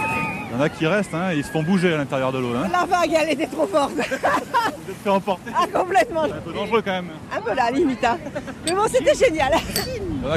Il 0.50 0.56
y 0.56 0.60
en 0.60 0.62
a 0.62 0.70
qui 0.70 0.88
restent, 0.88 1.14
hein, 1.14 1.34
ils 1.34 1.44
se 1.44 1.52
font 1.52 1.62
bouger 1.64 1.94
à 1.94 1.98
l'intérieur 1.98 2.32
de 2.32 2.40
l'eau. 2.40 2.54
Hein. 2.56 2.68
La 2.72 2.86
vague, 2.86 3.14
elle 3.20 3.30
était 3.32 3.48
trop 3.48 3.68
forte. 3.68 3.92
Vous 3.94 4.02
êtes 4.02 4.98
fait 5.04 5.10
emporter. 5.10 5.52
Ah, 5.56 5.66
complètement. 5.72 6.24
C'est 6.26 6.34
un 6.34 6.42
peu 6.42 6.54
dangereux 6.54 6.82
quand 6.84 6.92
même. 6.92 7.10
Un 7.36 7.42
peu 7.42 7.54
là, 7.54 7.70
limite. 7.72 8.04
hein. 8.04 8.18
Mais 8.66 8.72
bon, 8.74 8.84
c'était 8.90 9.14
génial. 9.14 9.52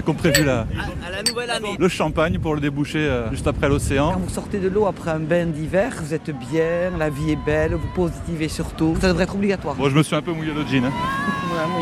Qui 0.04 0.10
ont 0.10 0.14
prévu 0.14 0.44
la, 0.44 0.60
À 1.06 1.10
la 1.10 1.22
nouvelle 1.22 1.50
année. 1.50 1.76
le 1.78 1.88
champagne 1.88 2.38
pour 2.38 2.54
le 2.54 2.60
déboucher 2.60 2.98
euh, 3.00 3.30
juste 3.30 3.46
après 3.46 3.68
l'océan. 3.68 4.12
Quand 4.12 4.20
vous 4.20 4.28
sortez 4.30 4.58
de 4.58 4.68
l'eau 4.68 4.86
après 4.86 5.10
un 5.10 5.18
bain 5.20 5.46
d'hiver, 5.46 5.92
vous 6.02 6.14
êtes 6.14 6.30
bien, 6.50 6.90
la 6.98 7.10
vie 7.10 7.32
est 7.32 7.38
belle, 7.44 7.74
vous 7.74 7.88
positivez 7.94 8.48
surtout. 8.48 8.96
Ça 9.00 9.08
devrait 9.08 9.24
être 9.24 9.34
obligatoire. 9.34 9.74
Bon, 9.74 9.88
je 9.88 9.96
me 9.96 10.02
suis 10.02 10.14
un 10.16 10.22
peu 10.22 10.32
mouillé 10.32 10.52
le 10.52 10.64
jean. 10.66 10.84
hein. 10.86 10.92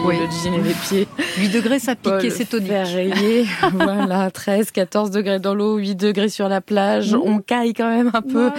Oui, 0.04 0.16
le 0.18 0.26
jean 0.42 0.54
et 0.54 0.62
les 0.68 0.74
pieds. 0.74 1.06
8 1.38 1.48
degrés, 1.50 1.78
ça 1.78 1.94
pique 1.94 2.24
et 2.24 2.30
c'est 2.30 2.46
tonique. 2.46 2.68
Ferrier, 2.68 3.46
voilà, 3.74 4.30
13, 4.30 4.70
14 4.70 5.10
degrés 5.10 5.38
dans 5.38 5.54
l'eau, 5.54 5.76
8 5.76 5.94
degrés 5.94 6.28
sur 6.30 6.48
la 6.48 6.60
plage. 6.60 7.14
Mmh. 7.14 7.20
On 7.22 7.38
caille 7.38 7.74
quand 7.74 7.88
même 7.88 8.10
un 8.14 8.22
peu. 8.22 8.46
Ouais. 8.46 8.52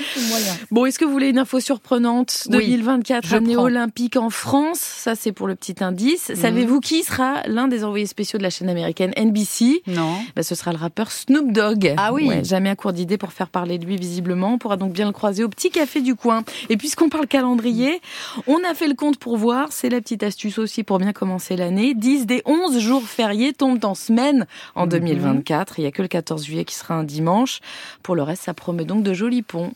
Bon, 0.71 0.85
est-ce 0.85 0.99
que 0.99 1.05
vous 1.05 1.11
voulez 1.11 1.29
une 1.29 1.39
info 1.39 1.59
surprenante 1.59 2.43
Oui, 2.51 2.57
2024, 2.69 3.27
je 3.27 3.35
année 3.35 3.53
prends. 3.55 3.63
olympique 3.63 4.15
en 4.17 4.29
France? 4.29 4.79
Ça, 4.79 5.15
c'est 5.15 5.31
pour 5.31 5.47
le 5.47 5.55
petit 5.55 5.75
indice. 5.83 6.29
Mhm. 6.29 6.35
Savez-vous 6.35 6.79
qui 6.79 7.03
sera 7.03 7.41
l'un 7.47 7.67
des 7.67 7.83
envoyés 7.83 8.05
spéciaux 8.05 8.37
de 8.37 8.43
la 8.43 8.49
chaîne 8.51 8.69
américaine 8.69 9.11
NBC 9.29 9.83
Non. 9.87 10.15
Bah, 10.35 10.43
Ce 10.43 10.55
sera 10.55 10.71
le 10.71 10.77
rappeur 10.77 11.11
Snoop 11.11 11.51
Dogg. 11.51 11.93
Ah 11.97 12.13
oui. 12.13 12.27
Ouais, 12.27 12.43
jamais 12.43 12.69
à 12.69 12.75
court 12.75 12.93
d'idées 12.93 13.17
pour 13.17 13.31
faire 13.31 13.49
parler 13.49 13.77
de 13.77 13.85
lui, 13.85 13.95
visiblement. 13.97 14.53
On 14.53 14.57
pourra 14.57 14.77
donc 14.77 14.91
bien 14.93 15.05
le 15.05 15.11
croiser 15.11 15.43
au 15.43 15.49
petit 15.49 15.69
café 15.69 16.01
du 16.01 16.15
coin. 16.15 16.43
Et 16.69 16.77
puisqu'on 16.77 17.09
parle 17.09 17.27
calendrier, 17.27 18.01
on 18.47 18.57
a 18.69 18.73
fait 18.73 18.87
le 18.87 18.95
compte 18.95 19.17
pour 19.17 19.37
voir. 19.37 19.67
C'est 19.71 19.89
la 19.89 20.01
petite 20.01 20.23
astuce 20.23 20.57
aussi 20.59 20.83
pour 20.83 20.97
bien 20.99 21.13
commencer 21.13 21.55
l'année. 21.55 21.93
10 21.93 22.25
des 22.25 22.41
11 22.45 22.79
jours 22.79 23.03
fériés 23.03 23.53
tombent 23.53 23.83
en 23.85 23.95
semaine 23.95 24.45
en 24.75 24.83
Mhm. 24.83 24.89
2024. 24.91 25.79
Il 25.79 25.81
n'y 25.83 25.87
a 25.87 25.91
que 25.91 26.01
le 26.01 26.07
14 26.07 26.43
juillet 26.45 26.65
qui 26.65 26.75
sera 26.75 26.95
un 26.95 27.03
dimanche. 27.03 27.59
Pour 28.03 28.15
le 28.15 28.23
reste, 28.23 28.43
ça 28.43 28.53
promet 28.53 28.85
donc 28.85 29.03
de 29.03 29.13
jolis 29.13 29.41
ponts. 29.43 29.71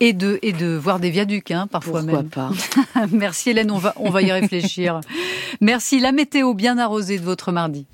Et 0.00 0.12
de, 0.12 0.38
et 0.42 0.52
de 0.52 0.76
voir 0.76 1.00
des 1.00 1.10
viaducs, 1.10 1.50
hein, 1.50 1.66
parfois 1.66 2.02
Pourquoi 2.02 2.20
même. 2.22 2.28
pas 2.28 2.50
Merci 3.10 3.50
Hélène, 3.50 3.72
on 3.72 3.78
va, 3.78 3.94
on 3.96 4.10
va 4.10 4.22
y 4.22 4.30
réfléchir. 4.40 5.00
Merci. 5.60 5.98
La 5.98 6.12
météo 6.12 6.54
bien 6.54 6.78
arrosée 6.78 7.18
de 7.18 7.24
votre 7.24 7.50
mardi. 7.50 7.84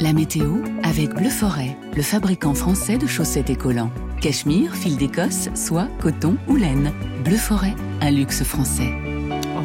La 0.00 0.12
météo 0.12 0.58
avec 0.84 1.10
Bleu 1.10 1.28
Forêt, 1.28 1.76
le 1.96 2.02
fabricant 2.02 2.54
français 2.54 2.98
de 2.98 3.08
chaussettes 3.08 3.50
et 3.50 3.56
collants. 3.56 3.90
Cachemire, 4.20 4.76
fil 4.76 4.96
d'Écosse, 4.96 5.48
soie, 5.56 5.88
coton 6.00 6.36
ou 6.46 6.54
laine. 6.54 6.92
Bleu 7.24 7.36
Forêt, 7.36 7.74
un 8.00 8.12
luxe 8.12 8.44
français. 8.44 8.92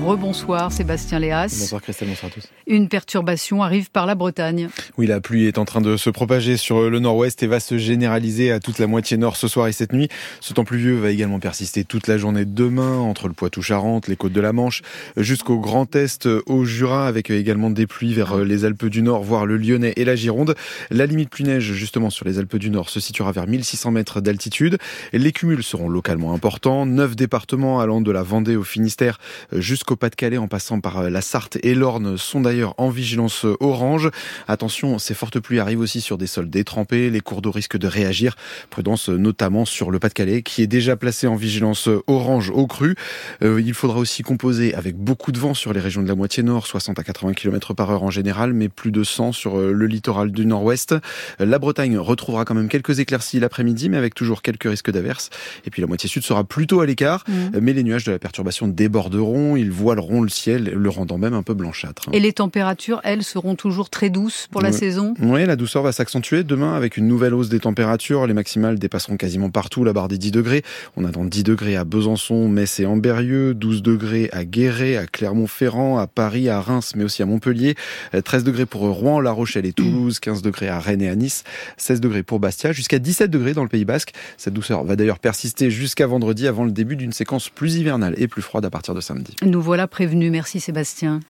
Rebonsoir 0.04 0.70
Sébastien 0.70 1.18
Léas. 1.18 1.56
Bonsoir 1.58 1.82
Christelle, 1.82 2.10
bonsoir 2.10 2.30
à 2.30 2.36
tous. 2.36 2.50
Une 2.68 2.90
perturbation 2.90 3.64
arrive 3.64 3.90
par 3.90 4.06
la 4.06 4.16
Bretagne. 4.16 4.68
Oui, 4.98 5.08
la 5.08 5.22
pluie 5.22 5.46
est 5.48 5.58
en 5.58 5.64
train 5.64 5.80
de 5.80 5.96
se 5.96 6.10
propager 6.10 6.58
sur 6.58 6.90
le 6.90 7.00
nord-ouest 7.00 7.42
et 7.42 7.48
va 7.48 7.62
se 7.62 7.78
généraliser 7.78 8.52
à 8.52 8.60
toute 8.60 8.80
la 8.80 8.88
moitié 8.88 9.16
nord 9.16 9.38
ce 9.38 9.48
soir 9.48 9.68
et 9.68 9.72
cette 9.72 9.94
nuit. 9.94 10.10
Ce 10.42 10.54
temps 10.54 10.66
pluvieux 10.66 10.96
va 10.98 11.10
également 11.10 11.40
persister 11.40 11.86
toute 11.86 12.08
la 12.08 12.18
journée 12.18 12.44
de 12.44 12.52
demain 12.52 12.98
entre 12.98 13.30
le 13.30 13.34
Poitou-Charentes, 13.34 14.10
les 14.10 14.18
côtes 14.18 14.34
de 14.34 14.42
la 14.42 14.52
Manche, 14.52 14.82
jusqu'au 15.16 15.58
Grand 15.60 15.96
Est, 15.96 16.28
au 16.48 16.66
Jura, 16.66 17.08
avec 17.08 17.30
également 17.30 17.70
des 17.70 17.88
pluies 17.88 18.14
vers 18.14 18.40
les 18.40 18.66
Alpes 18.66 18.88
du 18.88 19.04
Nord, 19.04 19.24
voire 19.24 19.46
le 19.46 19.56
Lyonnais 19.56 19.94
et 19.96 20.04
la 20.04 20.18
Gironde. 20.18 20.56
La 20.92 21.06
limite 21.06 21.30
pluie-neige, 21.30 21.72
justement, 21.72 22.10
sur 22.10 22.26
les 22.26 22.40
Alpes 22.40 22.58
du 22.58 22.70
Nord 22.70 22.90
se 22.90 23.00
situera 23.00 23.32
vers 23.32 23.48
1600 23.48 23.92
mètres 23.92 24.20
d'altitude. 24.20 24.78
Les 25.14 25.32
cumuls 25.32 25.64
seront 25.64 25.88
localement 25.88 26.34
importants. 26.34 26.86
Neuf 26.86 27.16
départements 27.16 27.80
allant 27.80 28.02
de 28.02 28.12
la 28.12 28.24
Vendée 28.24 28.58
au 28.58 28.64
Finistère 28.64 29.18
jusqu'au 29.54 29.93
Pas-de-Calais 29.96 30.38
en 30.38 30.48
passant 30.48 30.80
par 30.80 31.10
la 31.10 31.22
Sarthe 31.22 31.58
et 31.64 31.76
l'Orne 31.76 32.18
sont 32.18 32.42
d'ailleurs 32.42 32.74
en 32.78 32.90
vigilance 32.90 33.46
orange. 33.60 34.10
Attention, 34.48 35.00
ces 35.00 35.14
fortes 35.14 35.40
pluies 35.40 35.60
arrivent 35.60 35.80
aussi 35.80 36.02
sur 36.02 36.18
des 36.18 36.28
sols 36.28 36.50
détrempés. 36.50 37.10
Les 37.10 37.22
cours 37.22 37.42
d'eau 37.42 37.52
risquent 37.52 37.78
de 37.78 37.88
réagir. 37.88 38.36
Prudence 38.70 39.10
notamment 39.10 39.66
sur 39.66 39.92
le 39.92 40.00
Pas-de-Calais 40.00 40.42
qui 40.42 40.62
est 40.62 40.68
déjà 40.68 40.96
placé 40.96 41.28
en 41.28 41.36
vigilance 41.36 41.90
orange 42.08 42.50
au 42.50 42.68
cru. 42.68 42.96
Euh, 43.44 43.62
il 43.62 43.74
faudra 43.74 44.00
aussi 44.00 44.24
composer 44.24 44.74
avec 44.76 44.96
beaucoup 44.96 45.32
de 45.32 45.40
vent 45.40 45.54
sur 45.54 45.74
les 45.74 45.80
régions 45.80 46.04
de 46.04 46.08
la 46.08 46.16
moitié 46.16 46.44
nord, 46.44 46.68
60 46.68 47.00
à 47.00 47.04
80 47.04 47.34
km 47.34 47.74
par 47.74 47.92
heure 47.92 48.04
en 48.04 48.12
général, 48.12 48.54
mais 48.54 48.70
plus 48.70 48.92
de 48.92 49.04
100 49.04 49.32
sur 49.32 49.60
euh, 49.60 49.72
le 49.72 49.88
littoral 49.88 50.32
du 50.32 50.46
nord-ouest. 50.46 50.96
La 51.40 51.60
Bretagne 51.60 51.98
retrouvera 51.98 52.46
quand 52.46 52.56
même 52.56 52.70
quelques 52.70 53.00
éclaircies 53.00 53.40
l'après-midi, 53.40 53.90
mais 53.90 53.98
avec 53.98 54.16
toujours 54.16 54.42
quelques 54.42 54.70
risques 54.70 54.92
d'averses. 54.92 55.30
Et 55.66 55.70
puis 55.70 55.82
la 55.82 55.88
moitié 55.88 56.10
sud 56.10 56.24
sera 56.24 56.44
plutôt 56.44 56.82
à 56.82 56.86
l'écart, 56.86 57.24
mmh. 57.28 57.60
mais 57.62 57.74
les 57.74 57.84
nuages 57.84 58.04
de 58.04 58.12
la 58.12 58.20
perturbation 58.20 58.68
déborderont, 58.68 59.56
ils 59.56 59.72
voileront 59.84 60.22
le 60.22 60.30
ciel, 60.30 60.72
le 60.74 60.90
rendant 60.90 61.18
même 61.18 61.34
un 61.34 61.44
peu 61.44 61.54
blanchâtre. 61.54 62.10
Et 62.14 62.20
les 62.20 62.34
températures, 62.34 63.02
elles, 63.04 63.24
seront 63.24 63.56
toujours 63.56 63.90
très 63.90 64.10
douces 64.10 64.48
pour 64.52 64.62
la 64.62 64.72
saison? 64.72 65.14
Oui, 65.22 65.46
la 65.46 65.56
douceur 65.56 65.84
va 65.84 65.92
s'accentuer 65.92 66.44
demain 66.44 66.74
avec 66.74 66.98
une 66.98 67.08
nouvelle 67.08 67.34
hausse 67.34 67.50
des 67.50 67.60
températures. 67.60 68.26
Les 68.26 68.34
maximales 68.34 68.80
dépasseront 68.80 69.18
quasiment 69.18 69.50
partout 69.50 69.84
la 69.84 69.94
barre 69.94 70.08
des 70.08 70.18
10 70.18 70.32
degrés. 70.32 70.64
On 70.96 71.06
attend 71.06 71.26
10 71.26 71.44
degrés 71.44 71.76
à 71.76 71.84
Besançon, 71.84 72.48
Metz 72.48 72.80
et 72.80 72.86
Amberieu, 72.86 73.54
12 73.54 73.84
degrés 73.84 74.30
à 74.32 74.46
Guéret, 74.46 74.96
à 74.98 75.06
Clermont-Ferrand, 75.06 75.98
à 75.98 76.08
Paris, 76.08 76.50
à 76.50 76.62
Reims, 76.62 76.94
mais 76.96 77.04
aussi 77.04 77.22
à 77.22 77.26
Montpellier, 77.26 77.76
13 78.24 78.44
degrés 78.44 78.66
pour 78.66 78.82
Rouen, 78.82 79.20
La 79.20 79.32
Rochelle 79.32 79.66
et 79.66 79.74
Toulouse, 79.74 80.20
15 80.20 80.42
degrés 80.42 80.70
à 80.70 80.80
Rennes 80.80 81.02
et 81.02 81.10
à 81.10 81.16
Nice, 81.16 81.44
16 81.78 82.02
degrés 82.02 82.24
pour 82.24 82.40
Bastia, 82.40 82.72
jusqu'à 82.72 83.00
17 83.00 83.30
degrés 83.30 83.54
dans 83.54 83.64
le 83.64 83.70
Pays 83.70 83.86
Basque. 83.86 84.14
Cette 84.38 84.54
douceur 84.54 84.84
va 84.84 84.96
d'ailleurs 84.96 85.20
persister 85.20 85.70
jusqu'à 85.70 86.08
vendredi 86.08 86.48
avant 86.48 86.64
le 86.64 86.72
début 86.72 86.96
d'une 86.96 87.14
séquence 87.14 87.50
plus 87.50 87.76
hivernale 87.76 88.16
et 88.18 88.28
plus 88.28 88.42
froide 88.42 88.66
à 88.66 88.70
partir 88.70 88.94
de 88.94 89.02
samedi. 89.02 89.36
Nous 89.44 89.62
voilà 89.74 89.88
prévenus. 89.88 90.32
Merci 90.32 90.60
Sébastien. 90.60 91.20